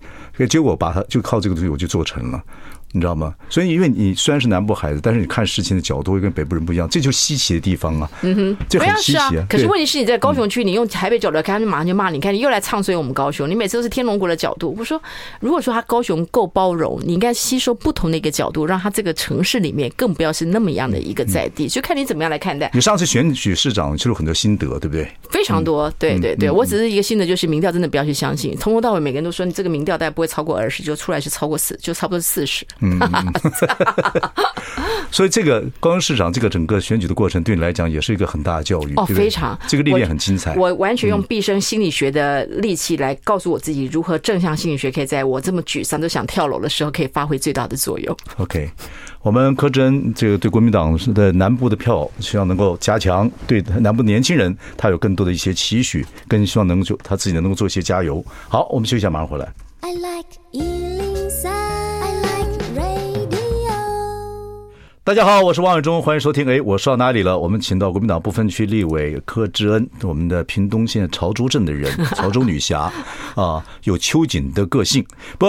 [0.50, 2.42] 结果把它就靠这个东西我就做成了。
[2.94, 3.34] 你知道吗？
[3.50, 8.10] 所以因为你虽然是南部孩子，但是你看事情的角度会跟北部人不一样，这就稀奇的地方啊。
[8.22, 9.46] 嗯哼，这很稀奇啊。
[9.50, 13.50] 可是问题是你在高雄区，你用台北角度来看，他就马上就骂你，看你又来唱衰我们高雄。
[13.50, 14.76] 你每次都是天龙国的角度。
[14.78, 15.02] 我说，
[15.40, 22.70] 如果说他高雄够包容，你应该吸收不同的一个角度，让他这个城市里面更不要是那么样的一个在地，就看你怎么样来看待。
[22.74, 25.12] 你上次选举市长其实有很多心得，对不对？
[25.32, 26.52] 非常多，对对对。
[26.52, 32.66] 我只是一个心得，就是民调真的不要去相信，从头到尾每个人都说你这个民调大概不会超过二十，就出来是超过四，就差不多四十。
[32.84, 33.00] 嗯。
[35.12, 40.56] 所以这个高雄市长这个整个选举的过程，对你来讲也是一个很大的教育哦，非常这个历练很精彩。
[40.56, 48.18] 我完全用毕生心理学的力气来告诉我自己，如何正向心理学可以在我这么沮丧都想跳楼的时候，可以发挥最大的作用。
[48.38, 48.72] OK，
[49.22, 58.26] 我们柯志恩这个对国民党的南部的票，希望能够加强，对南部年轻人他有更多的一些期许，更希望能够做他自己能够做一些加油。
[58.50, 59.54] 好，我们休息一下，马上回来。
[59.82, 60.40] I like
[65.06, 66.48] 大家好，我是王伟忠，欢迎收听。
[66.48, 67.38] 哎，我说到哪里了？
[67.38, 72.90] 我们请到国民党不分区立委柯志恩，我们的屏东县潮州镇的人， 潮州女侠
[73.36, 75.06] 啊，有秋瑾的个性。
[75.38, 75.48] 不。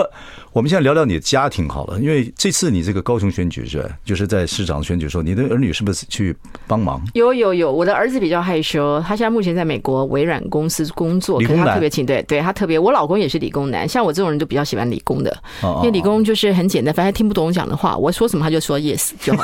[0.52, 3.84] 我们现在聊聊你的家庭好了，因为这次你这个高雄选举是？
[4.04, 6.32] 就是在市长选举的时候，你的儿女是不是去
[6.68, 7.02] 帮忙？
[7.14, 12.78] 有有有，我的儿子比较害羞，他现在目前在美国微软公司工作，可是他特别勤，对对，他特别。
[12.78, 19.43] 我老公也是理工男，像我这种人都比较喜欢理工的，因为理工就是很简单，反正听不懂我讲的话，我说什么他就说 yes 就好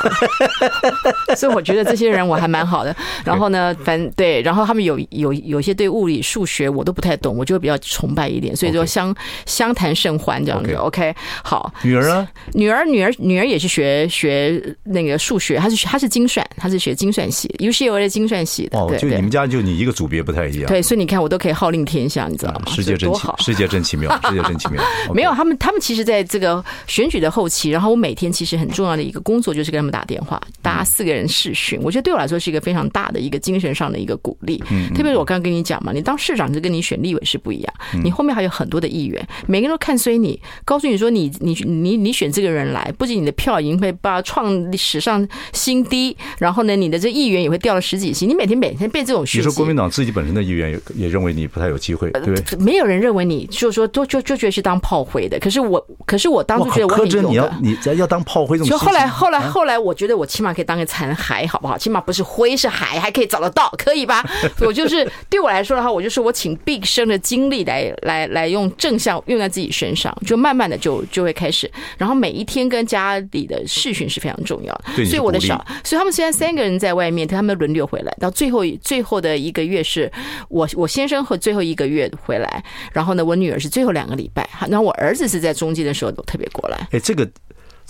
[1.35, 2.95] 所以我觉得这些人我还蛮好的。
[3.23, 10.73] 然后呢，反正对，然后他们有有有些对物理、数学我都不太懂，我就会比较崇拜一点，所以说相相谈甚欢这样子。
[10.75, 11.13] OK。
[11.43, 12.27] 好，女儿呢？
[12.53, 18.79] 女儿，女儿，女儿也是学学那个数学，她是她是精算，她是学精算系，UCLA 的精算系的。
[18.79, 20.67] 哦，就你们家就你一个组别不太一样。
[20.67, 22.61] 对，所以你看我都可以号令天下，你知道吗？
[22.67, 24.83] 世界真奇， 世界真奇妙，世界真奇妙。
[25.13, 34.63] 没有，他们他们其实在这个选举的后期，然后我每天其实很重要的一个工作就是跟他们们打电话，大家四个人试训，我觉得对我来说是一个非常大的一个精神上的一个鼓励。
[34.71, 37.73] 嗯特别是我刚刚跟你讲嘛，你当市长就跟你选立委是不一样，
[38.03, 52.57] 你后面还有很多的议员，每个人都看衰你，告诉你说你你你你选这个人来，不仅你的票已经会把创历史上新低，然后呢，你的这议员也会掉了十几席，你每天每天被这种说国民党自己本身的议员也也认为你不太有机会，对不对？
[52.59, 55.39] 没有人认为你，就是说就就就觉得是当炮灰的。
[55.39, 57.29] 可是我，可是我当时觉得我很勇的。
[57.29, 58.69] 你要你要当炮灰这种。
[58.69, 61.77] 就后来后来后来，我觉得我起码可以当个残骸，好不好？
[61.77, 64.23] 起码不是灰是海，还可以找得到，可以吧？
[64.61, 71.69] 我就是对我来说的话，我就是我请毕生的精力来来来用正向用在自己身上，就慢慢的就就会开始。
[71.97, 80.11] 然后每一天跟家里的视讯是非常重要的，所以我的小，所以他们虽然三个人在外面，他们轮流回来，到最后最后的一个月是
[80.49, 82.63] 我我先生和最后一个月回来，
[82.93, 86.87] 然后呢，我女儿是最后两个礼拜，然后我儿子是在中间的时候都特别过来。
[86.91, 87.27] 哎，这个。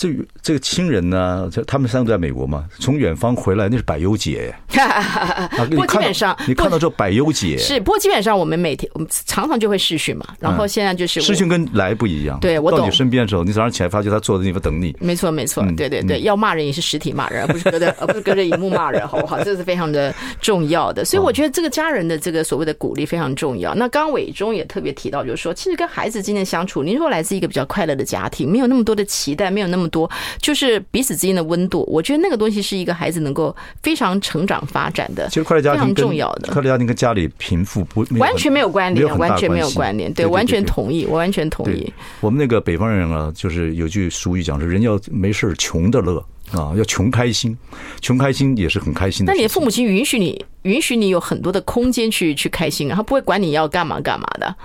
[0.01, 0.09] 这
[0.41, 4.51] 这个亲人呢，就他们三个都在美国嘛，从远方回来那是百忧解。
[5.69, 12.39] 不过基本上你看到这百忧解是，不过基本上我们每天我们常常就会视讯嘛，然后现在就是视讯跟来不一样。
[12.39, 12.79] 对，我懂。
[12.79, 14.95] 到你身边的时候，你早上起来发觉他坐在那边等你。
[14.99, 19.43] 没错没错，对对对，要骂人也是实体骂人，而不是隔着 而不是隔着荧幕骂人，好不好？
[19.43, 20.11] 这是非常的
[20.41, 21.05] 重要的。
[21.05, 23.75] 所以我觉得这个家人的这个所谓的鼓励非常重要。
[23.75, 30.09] 那刚刚伟忠也特别提到，就是说，其实跟孩子今天相处，您如果来自一个比较快乐的家庭，没有那么多的期待，没有那么多
[30.41, 30.81] 就是。
[30.89, 36.51] 彼此之间的温度，我觉得那个东西是一个孩子能够非常成长发展的，其实快乐家庭非常重要的。
[36.51, 40.11] 快乐家庭跟家里贫富不完全没有关联，完全没有关联。
[40.13, 41.93] 对，完全同意，我完全同意。
[42.19, 46.17] 我们那个北方人啊，就是有句俗语讲说：“人要没事穷的乐
[46.51, 47.57] 啊，要穷开心，
[48.01, 54.55] 穷开心也是很开心的。”那你的父母亲允许你，允许你有很多的空间去去开心，然后不会管你要干嘛干嘛的。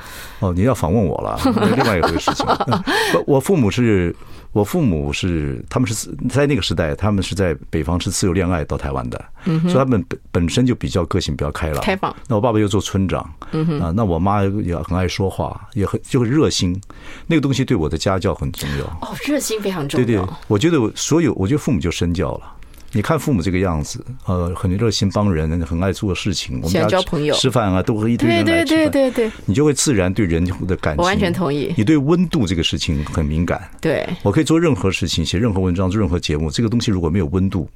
[0.40, 1.38] 哦，你要访问我了，
[1.76, 2.46] 另外一回事情。
[3.26, 4.16] 我父母是。
[4.56, 12.16] 我父母是，他们是在那个时代，他们是在北方是自由恋爱到台湾的，所以他们本本身就比较个性比较开朗、开放。
[12.26, 13.20] 那我爸爸又做村长，
[13.82, 16.74] 啊，那我妈也很爱说话，也很就很热心，
[17.26, 18.86] 那个东西对我的家教很重要。
[19.06, 20.06] 哦，热心非常重要。
[20.06, 22.55] 对对，我觉得所有，我觉得父母就身教了。
[22.96, 26.56] 你看父母这个样子，呃，很热心帮人，很爱做事情。
[26.62, 28.66] 我们家交朋友、吃饭啊，都和一堆人来吃饭。
[28.66, 31.02] 对对对对对，你就会自然对人的感情。
[31.02, 31.74] 我完全同意。
[31.76, 33.68] 你对温度这个事情很敏感。
[33.82, 36.50] 对，我可以做任何事情，写任何文章，做任何节目。
[36.50, 37.68] 这个东西如果没有温度。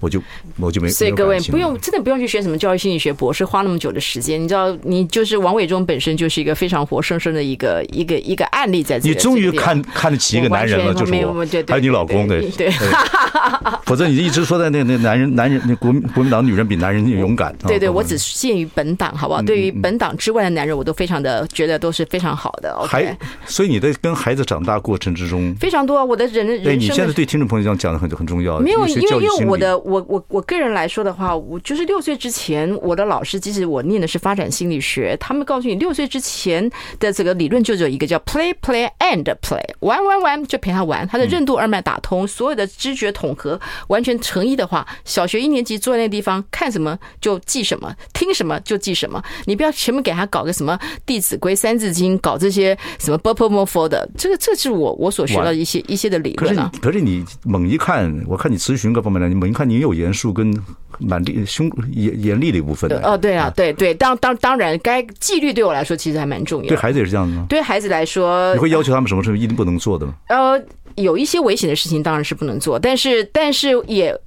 [0.00, 0.20] 我就
[0.58, 4.40] 我就没，所以各位不用真的不用去学什么教育心理学博士，花那么久的时间。
[4.42, 9.14] 你知道，你就是王伟忠本身就是一个非常活生生的一个一个一个案例，在这里。
[9.14, 12.70] 你终于看看得起一个男人了，就是我，还有你老公，对对。
[13.84, 17.54] 否则你一直说在那那男人男人那国国民党女人比男人勇敢。
[17.66, 19.42] 对对，我只限于本党，好不好？
[19.42, 22.70] 对于本党之外的男人，我都非常的觉得都是非常好的。
[22.74, 23.16] OK。
[23.46, 26.78] 所以你在跟孩子长大过程之中非常多，我的人人生。
[26.78, 28.60] 你现在对听众朋友讲讲的很很重要。
[28.60, 29.76] 没有，因为因为我的。
[29.88, 36.70] 我我我个人来说的话，我就是六岁之前，我的老师，即使我念的是发展心理学，他们告诉你，六岁之前
[37.00, 56.70] 的这个理论就只有一个叫 play play and play，玩玩玩就陪他玩，他的任督二脉打通，所有的知觉统合完全成一的话，小学一年级坐在那个地方看什么就记什么，听什么就记什么，你不要全部给他搞个什么《弟子规》《三字经》，搞这些什么 bopomofo 的，这个这是我我所学到的一些一些的理论啊。
[56.82, 59.77] 可是你猛一看，我看你咨询各方面的，你猛一看你。
[59.78, 60.52] 也有严肃跟
[60.98, 63.00] 蛮厉凶严严厉的一部分的。
[63.02, 66.68] 哦，对啊，对对，当当当然，该纪律对我来说其实还蛮重要。
[66.68, 67.46] 对孩子也是这样子吗？
[67.48, 70.14] 对孩子来说，你会要求他们什么事情一定不能做的吗？
[70.28, 70.60] 呃，
[70.96, 74.18] 有一些危险的事情当然是不能做，但是但是也。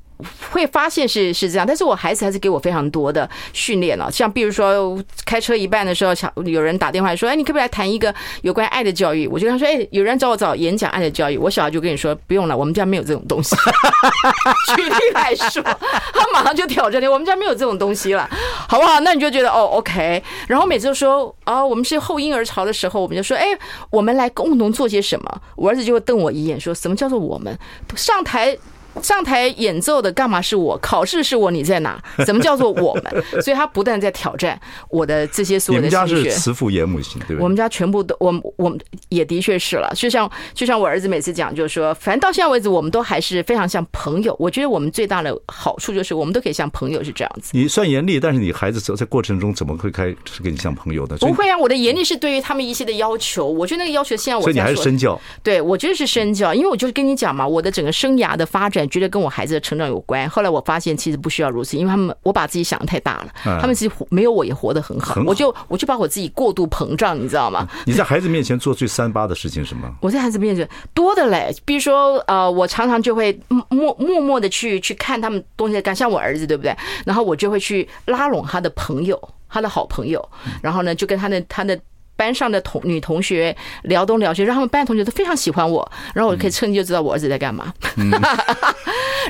[0.51, 6.13] 会发现是是这样，但是我孩子还是给我非常多的训练了，像比如说开车一半的时候，
[6.45, 9.27] 有人打电话说，哎，你可不可以来谈一个有关爱的教育？
[9.27, 13.55] 我就跟他说，哎，有人找我找演讲爱的教育，我小孩就跟你说，不用了，我们家没有这种东西。
[14.75, 18.29] 举例来说，他马上就挑战你，我们家没有这种东西了，
[18.67, 18.99] 好不好？
[19.01, 20.21] 那你就觉得哦，OK。
[20.47, 23.45] 然后每次都说，哦，我们是后婴儿潮的时候，我们就说，哎，
[23.89, 25.41] 我们来共同做些什么？
[25.55, 27.57] 我儿子就会瞪我一眼，说什么叫做我们
[27.95, 28.57] 上台？
[29.01, 30.77] 上台演奏的干嘛是我？
[30.81, 32.01] 考试是我，你在哪？
[32.25, 33.23] 怎么叫做我们？
[33.41, 36.15] 所以他不断在挑战我的这些所有的心理学。
[36.15, 37.43] 你们家是慈父严母型，对不对？
[37.43, 39.91] 我们家全部都，我我们也的确是了。
[39.95, 44.35] 就像就像我儿子每次讲，就是说，反正到现在为止，我们都还是非常像朋友。
[44.39, 47.51] 我觉得我们最大的好处就是，我们都可以像朋友是这样子。
[47.53, 51.15] 你算严厉，但是你孩子在在过程中怎么会开始跟你像朋友的？
[51.17, 53.45] 不会啊，我的严厉是对于他们一些的要求。
[53.45, 55.19] 我觉得那个要求现在我，所以你还是身教。
[55.41, 58.80] 对，我觉得是身教，因为我就是跟你讲嘛，我的整个生涯的发展。
[58.81, 60.29] 来觉得跟我孩子的成长有关。
[60.29, 65.21] 后来我发现其实不需要如此，因为他们我把自己想的太大了，他们其实没有我也活得很好。
[65.25, 67.67] 我就我就把我自己过度膨胀，你知道吗？
[67.85, 69.89] 你在孩子面前做最三八的事情是什么？
[70.01, 73.39] 我在孩子面前多的嘞，比如说呃，我常常就会
[73.69, 76.75] 默默默的去去看他们东西在干，像我儿子对不对？
[77.05, 80.27] 然后我就会去拉拢他的朋友，他的好朋友，
[80.61, 81.79] 然后呢就跟他的他的。
[82.21, 87.73] 班上的同女同学聊东聊西，让他们班同学都非常喜欢我，然后我可以趁机就知道我儿子在干嘛。
[87.97, 88.11] 嗯、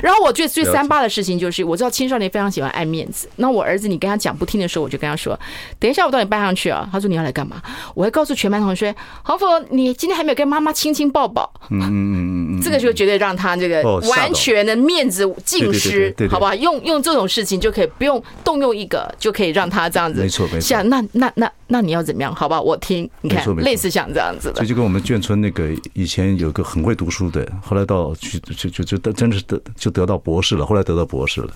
[0.00, 3.28] 然后我觉得最三八的事情就是，我知道青少年非常喜欢爱面子。
[3.36, 5.38] 那我儿子你跟他讲不听的时候，我就跟他说
[5.80, 7.62] ：“等一下我到你班上去啊。”他说：“你要来干嘛？”
[7.94, 16.54] 我会告诉全班同学：“黄福，你今天还没有跟妈妈亲亲抱抱。”嗯嗯嗯嗯，这个就绝对让他这个完全的面子尽失，好不好？
[16.54, 20.20] 用用这种事情就可以不用动用一个，就可以让他这样子。
[20.20, 20.60] 没错没错。
[20.60, 22.34] 像那那那那你要怎么样？
[22.34, 22.76] 好吧，我。
[22.82, 31.48] 听，你看，类似像这样子的，所以就跟我们眷村那个以前有个很会读书的，后来到去就就就得真的是得就得到博士了，后来得到博士了。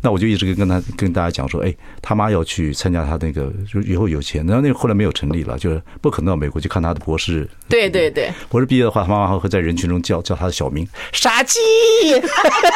[0.00, 7.48] 那我就一直跟跟他跟大家讲说，哎，他妈要去参加他那个，就以后有钱，然后那个后来没有成立了，就是不可能到美国去看他的博士。
[7.68, 11.58] 对对对，博士毕业的话，他妈妈还会在人群中叫叫他的小名，傻鸡，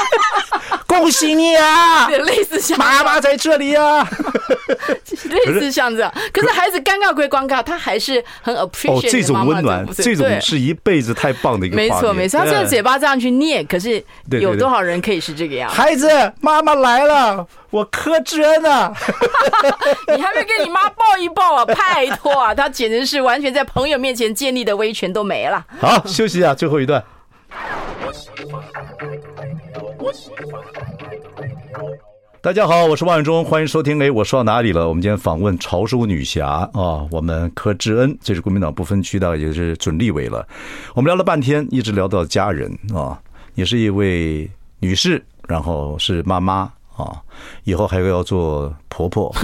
[0.89, 2.09] 恭喜你啊！
[2.09, 4.03] 类似像妈妈在这里啊，
[5.31, 6.13] 类似像这样。
[6.33, 11.77] 可是孩子尴尬归尴尬，他还是很 appreciate 哦，这种温暖，这种是一辈子太棒的一个。
[11.77, 15.71] 没错没错，他这个嘴巴这样去念，可是有多少人可以是这个样？
[15.71, 16.09] 孩子，
[16.41, 17.47] 妈妈来了。
[17.71, 18.93] 我柯志恩啊！
[20.15, 21.65] 你还没跟你妈抱一抱啊？
[21.65, 22.55] 拜托啊！
[22.55, 25.65] 他简直是完全在朋友面前建立的威权都没了。
[25.79, 27.03] 好，休息一下，最后一段。
[32.43, 34.03] 大家好，我是万永忠，欢迎收听。
[34.03, 34.89] 哎，我说到哪里了？
[34.89, 40.49] 我们今天访问潮州女侠啊，我们柯志恩，这是国民党不分区的，也是准立委了。
[40.95, 43.21] 我们聊了半天，一直聊到家人啊，
[43.55, 44.51] 也是一位
[44.81, 46.73] 女士，然后是妈妈。
[46.97, 47.17] 啊，
[47.65, 49.35] 以后还要做婆婆，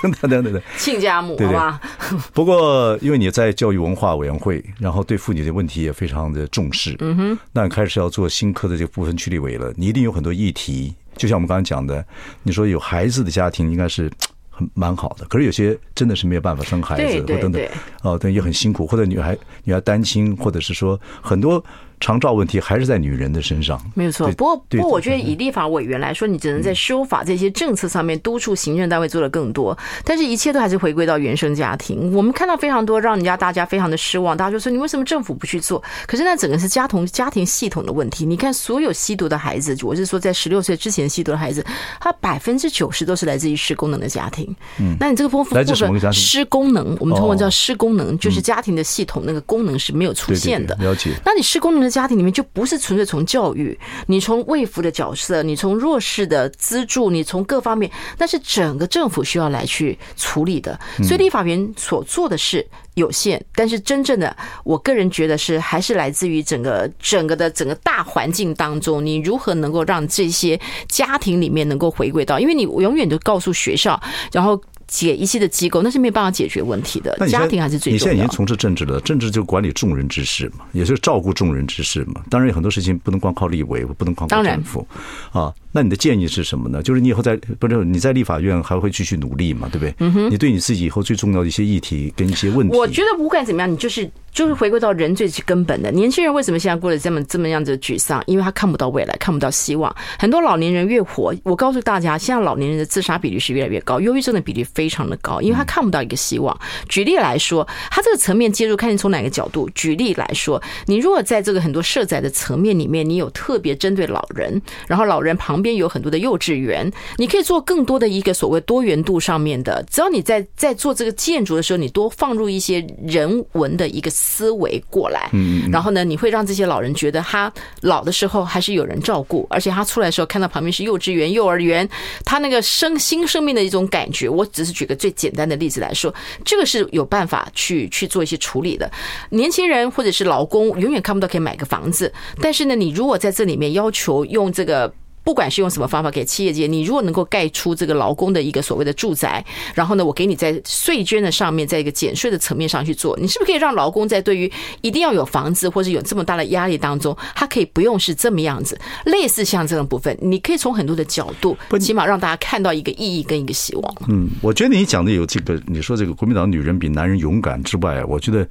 [0.00, 1.78] 等等等等等，亲家母，对吧？
[2.32, 10.94] 不过，因为你在教育文化委员会，然后对妇女的问题也非常的重视，嗯哼，那你开始要做新科的这个部分区立委了，你一定有很多议题。
[11.14, 12.02] 就像我们刚才讲的，
[12.42, 14.10] 你说有孩子的家庭应该是
[14.48, 17.62] 很蛮好的，可是有些真的是没有办法生孩子，或等等，
[18.00, 21.62] 哦，等也很辛苦，或者女孩女孩单亲，或者是说很多。
[22.00, 24.30] 长照问题还是在女人的身上，没有错。
[24.32, 29.76] 不过，不过，我觉得以立法委员来说，你只能在修法这些政策上面督促行政单位做的更多。
[30.04, 32.12] 但是，一切都还是回归到原生家庭。
[32.14, 35.82] 我们看到非常多让人家大家非常的失望，大家就说你为什么政府不去做？
[36.06, 38.24] 可是那整个是家同家庭系统的问题。
[38.24, 41.64] 你看，所有吸毒的孩子，我是说在十六岁之前吸毒的孩子，
[42.00, 44.54] 他百分之九十都是来自于失功能的家庭。
[44.78, 45.64] 嗯，那你这个部分
[46.12, 50.74] 失功能，我们中文叫失功能，就是家庭的系统那个功能是没有出现的。
[50.76, 51.10] 了解。
[51.24, 51.98] 那你失功能的。
[51.98, 53.76] 家庭里面就不是纯粹从教育，
[54.06, 60.78] 你从卫福的角色，你从弱势的资助，你从各方面，那是整个政府需要来去处理的。
[61.02, 62.64] 所以立法院所做的事
[62.94, 74.60] 有限，但是真正的，我个人觉得是还是来自于整个整个的整个大环境当中，你如何能够让这些家庭里面能够回归到，因为你永远都告诉学校，然后。
[74.88, 77.16] 解一些的机构，那是没有办法解决问题的。
[77.28, 77.94] 家庭还是最重要。
[77.94, 82.22] 你现在已经从事政治了，政治就管理众人之事嘛，也就是照顾众人之事嘛。
[82.28, 84.84] 当然有很多事情不能光靠立委，不能光靠政府
[85.30, 85.54] 啊。
[85.72, 86.82] 那你的建议是什么呢？
[86.82, 89.94] 就是你以后在不是你在立法院还会继续努力嘛，对不对？
[89.98, 90.30] 嗯哼。
[90.30, 95.90] 你对你自己以后最重要的一些议题跟一些问题，我觉得不管怎么样，你就是就是回归到人最根本的。
[95.90, 98.22] 年轻人为什么现在过得这么这么样子沮丧？
[98.26, 99.94] 因为他看不到未来，看不到希望。
[100.18, 106.58] 很多老年人越活，我告诉大家，现在老年人的自杀比例是越来越高，忧郁症的比例非常的高，因为他看不到一个希望。
[106.88, 109.68] 举例来说，他这个层面介入，看你从哪个角度。
[109.74, 119.84] 举例来说，你如果在这个很多社宅的层面里面，你有特别针对老人，然后老人旁边有很多的幼稚园，你可以做更多的一个所谓多元度上面的。
[119.90, 127.52] 只要你在在做这个建筑的时候，你多放入一些人文的一个思维过来，嗯，然后呢，你会让这些老人觉得他
[127.82, 131.88] 老的时候还是有人照顾，而且他出来的时候看到旁边是幼稚园、幼儿园，
[132.24, 134.28] 他那个生新生命的一种感觉。
[134.28, 138.90] 我只是举个最简单的例子来说，这个是有办法去去做一些处理的。
[139.30, 144.92] 年轻人或者是劳工永远看不到可以买个房子，但是呢，你如果在这里面要求用这个。
[145.28, 154.50] 不管是用什么方法给企业界，你如果能够盖出这个劳工的一个所谓的住宅，然后呢，我给你在税捐的上面，在一个减税的层面上去做，你是不是可以让劳工在对于
[154.80, 158.80] 一定要有房子或者有这么大的压力当中，他可以不用是这么样子？
[159.04, 163.94] 类似像这种部分，你可以从很多的角度，起码让大家看到一个意义跟一个希望。
[164.08, 168.48] 嗯，我觉得你讲的有这个，你说这个国民党女人比男人勇敢之外，我觉得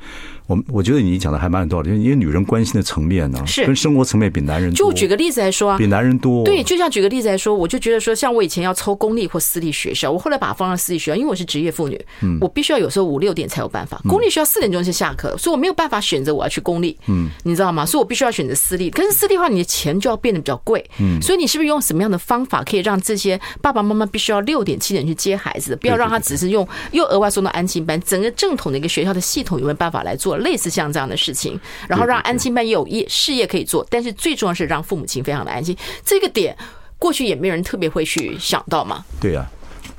[0.48, 4.78] 我我觉得你讲的还蛮有道理，因为女人关心的层面呢，是跟生活层面比男人多。
[4.78, 6.44] 就举个例子来说啊，比男人多。
[6.46, 14.02] 对，就像举个例子来说，我就觉得说，像我以前要抽公立或私立学校，我后来把它放到私立学校，因为我是职业妇女，嗯，我必须要有时候五六点才有办法。
[14.08, 17.86] 公立学校四点钟就下课，所以我没有办法选择我要去公立，嗯，你知道吗？
[17.86, 18.90] 所以我必须要选择私立。
[18.90, 31.18] 可是私立的话，你的钱就要变得比较贵，嗯，所以你是不是用什么样的方法可以让这些爸爸妈妈必须要六点七点去接孩子，不要让他只是用又额外送到安亲班，整个正统的一个学校的系统有没有办法来做类似像这样的？
[31.18, 31.60] 事情，
[31.90, 35.76] 然后让安亲班也有业事业可以做，但是最重要是让父母亲非常的安心。
[36.06, 36.56] 这个点
[37.00, 39.04] 过去也没有人特别会去想到嘛。
[39.20, 39.44] 对呀，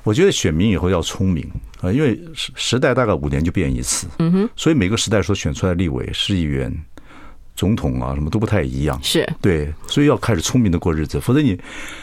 [0.05, 1.45] 我觉得选民以后要聪明
[1.81, 6.73] 啊，因为时时代大概五年就变一次，嗯哼，所以每个时代所选出来的立委、市议员。
[7.59, 11.59] 总统啊，什么都不太一样，是对，所以要开始聪明的过日子，否则你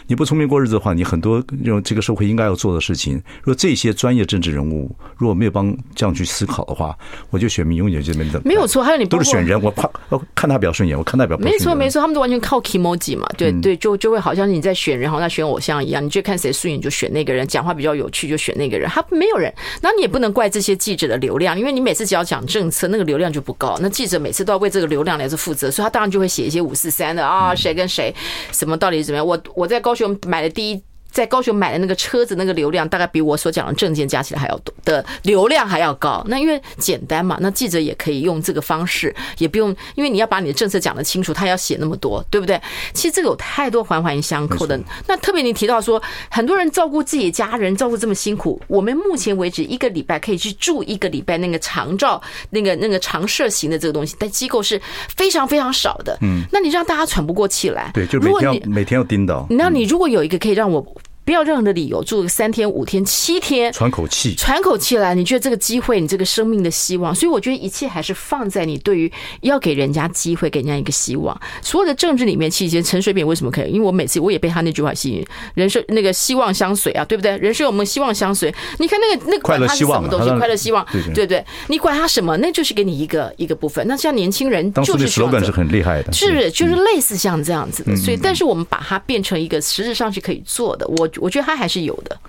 [0.05, 6.93] 你不聪明过日子的话，你很多用这个社会应该要做的事情，如果这些专业政治人物如果没有帮这样去思考的话，
[7.29, 8.41] 我就选民永远就没等。
[8.43, 9.89] 没有错，还有你都是选人，我怕
[10.35, 11.43] 看他比较顺眼，我看他比较不。
[11.45, 28.11] 没错没错，他们都完全靠 kimoji 嘛，对对，就就会好像你在选人，好像选偶像一样，你就看谁顺眼就选那个人，讲话比较有趣就选那个人，他没有人，那你也不能怪这些记者的流量，因为你每次只要讲政策，那个流量就不高，那记者每次都要为这个流量来做负责，所以他当然就会写一些五四三的啊，谁跟谁，
[28.51, 29.25] 什么到底怎么样？
[29.25, 30.83] 我我在高雄买的第一。
[31.15, 36.21] 在高雄买的那个车子，那个流量大概比我所讲的证件加起来还要多的流量还要高。
[36.27, 42.61] 那因为简单嘛，那记者也可以用这个方式，也不用，因为你要把你的政策讲得清楚，他要写那么多，对不对？
[42.93, 44.77] 其实这个有太多环环相扣的。
[45.07, 54.81] 那特别你提到说，很多人照顾自己家人，照顾这么辛苦，我们目前为止一个礼拜可以去住一个礼拜那个长照，那个那个长设型的这个东西，但机构是
[55.15, 56.17] 非常非常少的。
[56.19, 57.89] 嗯，那你让大家喘不过气来。
[57.93, 59.47] 对，就每天要每天要盯到。
[59.49, 60.85] 那你如果有一个可以让我。
[61.25, 65.15] 不要任何的理由住个三天五天七天，喘口气，喘口气来。
[65.15, 69.11] 你觉得这个机会，你这个生命的希望，所以我觉得一切还是放在你对于
[69.41, 71.37] 要给人家机会，给人家一个希望。
[71.63, 73.71] 所有的政治里面，其实陈水扁为什么可以？
[73.71, 77.35] 因为我每次我也被他那句话吸引，人生那个希望相随啊，对不对？
[77.39, 78.53] 人生我们希望相随。
[78.77, 83.83] 你看那个那个管他是什么东西，快乐希望，对对对，你管他什么，那就是给你一个一个部分。
[83.87, 87.95] 那像年轻人，当时的 slogan 是很厉害的，是就是类似像这样子的。
[87.95, 90.87] 所以，但是我们把它变成一个实质上是可以做的。
[90.87, 91.95] 我我觉得他还是有。
[92.05, 92.19] 的，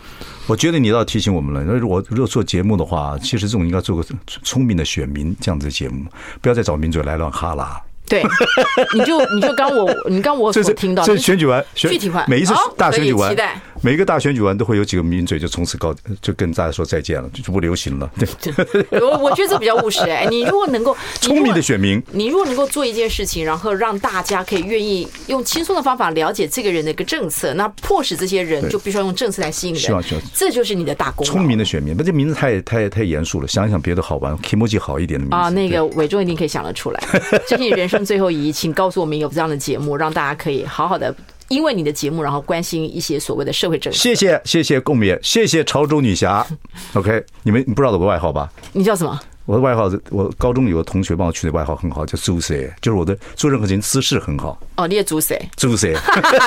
[0.47, 1.63] 我觉得你要提醒我们了。
[1.65, 6.05] 那如果如果做节目的话，其实这种应该做个聪明的选民这样子的节目，
[6.41, 7.81] 不要再找名嘴来乱哈啦。
[8.09, 8.23] 对，
[8.95, 13.35] 你就你就刚我你刚我所听到，这是选举完，具体化，每一次大选举完，
[13.83, 18.11] 每一个大选举完都会有几个名嘴就从此告，就跟大家说再见了，就不流行了。
[18.19, 20.27] 对，我我觉得这比较务实哎。
[20.31, 29.83] 你如果能够 聪明的选民，你如果能够做一件事情，然后让大家可以愿意用轻松的方法了解这个人的一个政策，那迫使这些人就必须要用政策来吸引人。
[29.83, 30.03] 希望
[30.35, 31.25] 这就是你的大功。
[31.27, 35.49] 聪明的选民，那这名字太太太严肃了，想一想别的好玩，kimoji 好一点的名字啊。
[35.51, 37.01] 那个伟忠一定可以想得出来。
[37.47, 41.15] 这是你人生最后一，请告诉我们有这样的节目，让大家可以好好的，
[41.49, 43.99] 因为你的节目，然后关心一些所谓的社会政策。
[43.99, 46.47] 谢谢，谢谢共勉，谢谢潮州女侠。
[46.95, 48.51] OK，你们你不知道我的外号吧？
[48.73, 49.19] 你叫什么？
[49.45, 54.59] 我的外号是我高中有个同学帮我取的外号很好，叫猪蛇，就是我的做任何事情姿势很好。
[54.77, 55.87] 哦，你也猪蛇，猪蛇，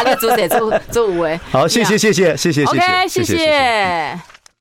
[0.03, 1.39] 你也猪蛇，周周 五位。
[1.49, 2.77] 好，谢谢谢谢谢谢谢
[3.07, 4.38] 谢，谢谢。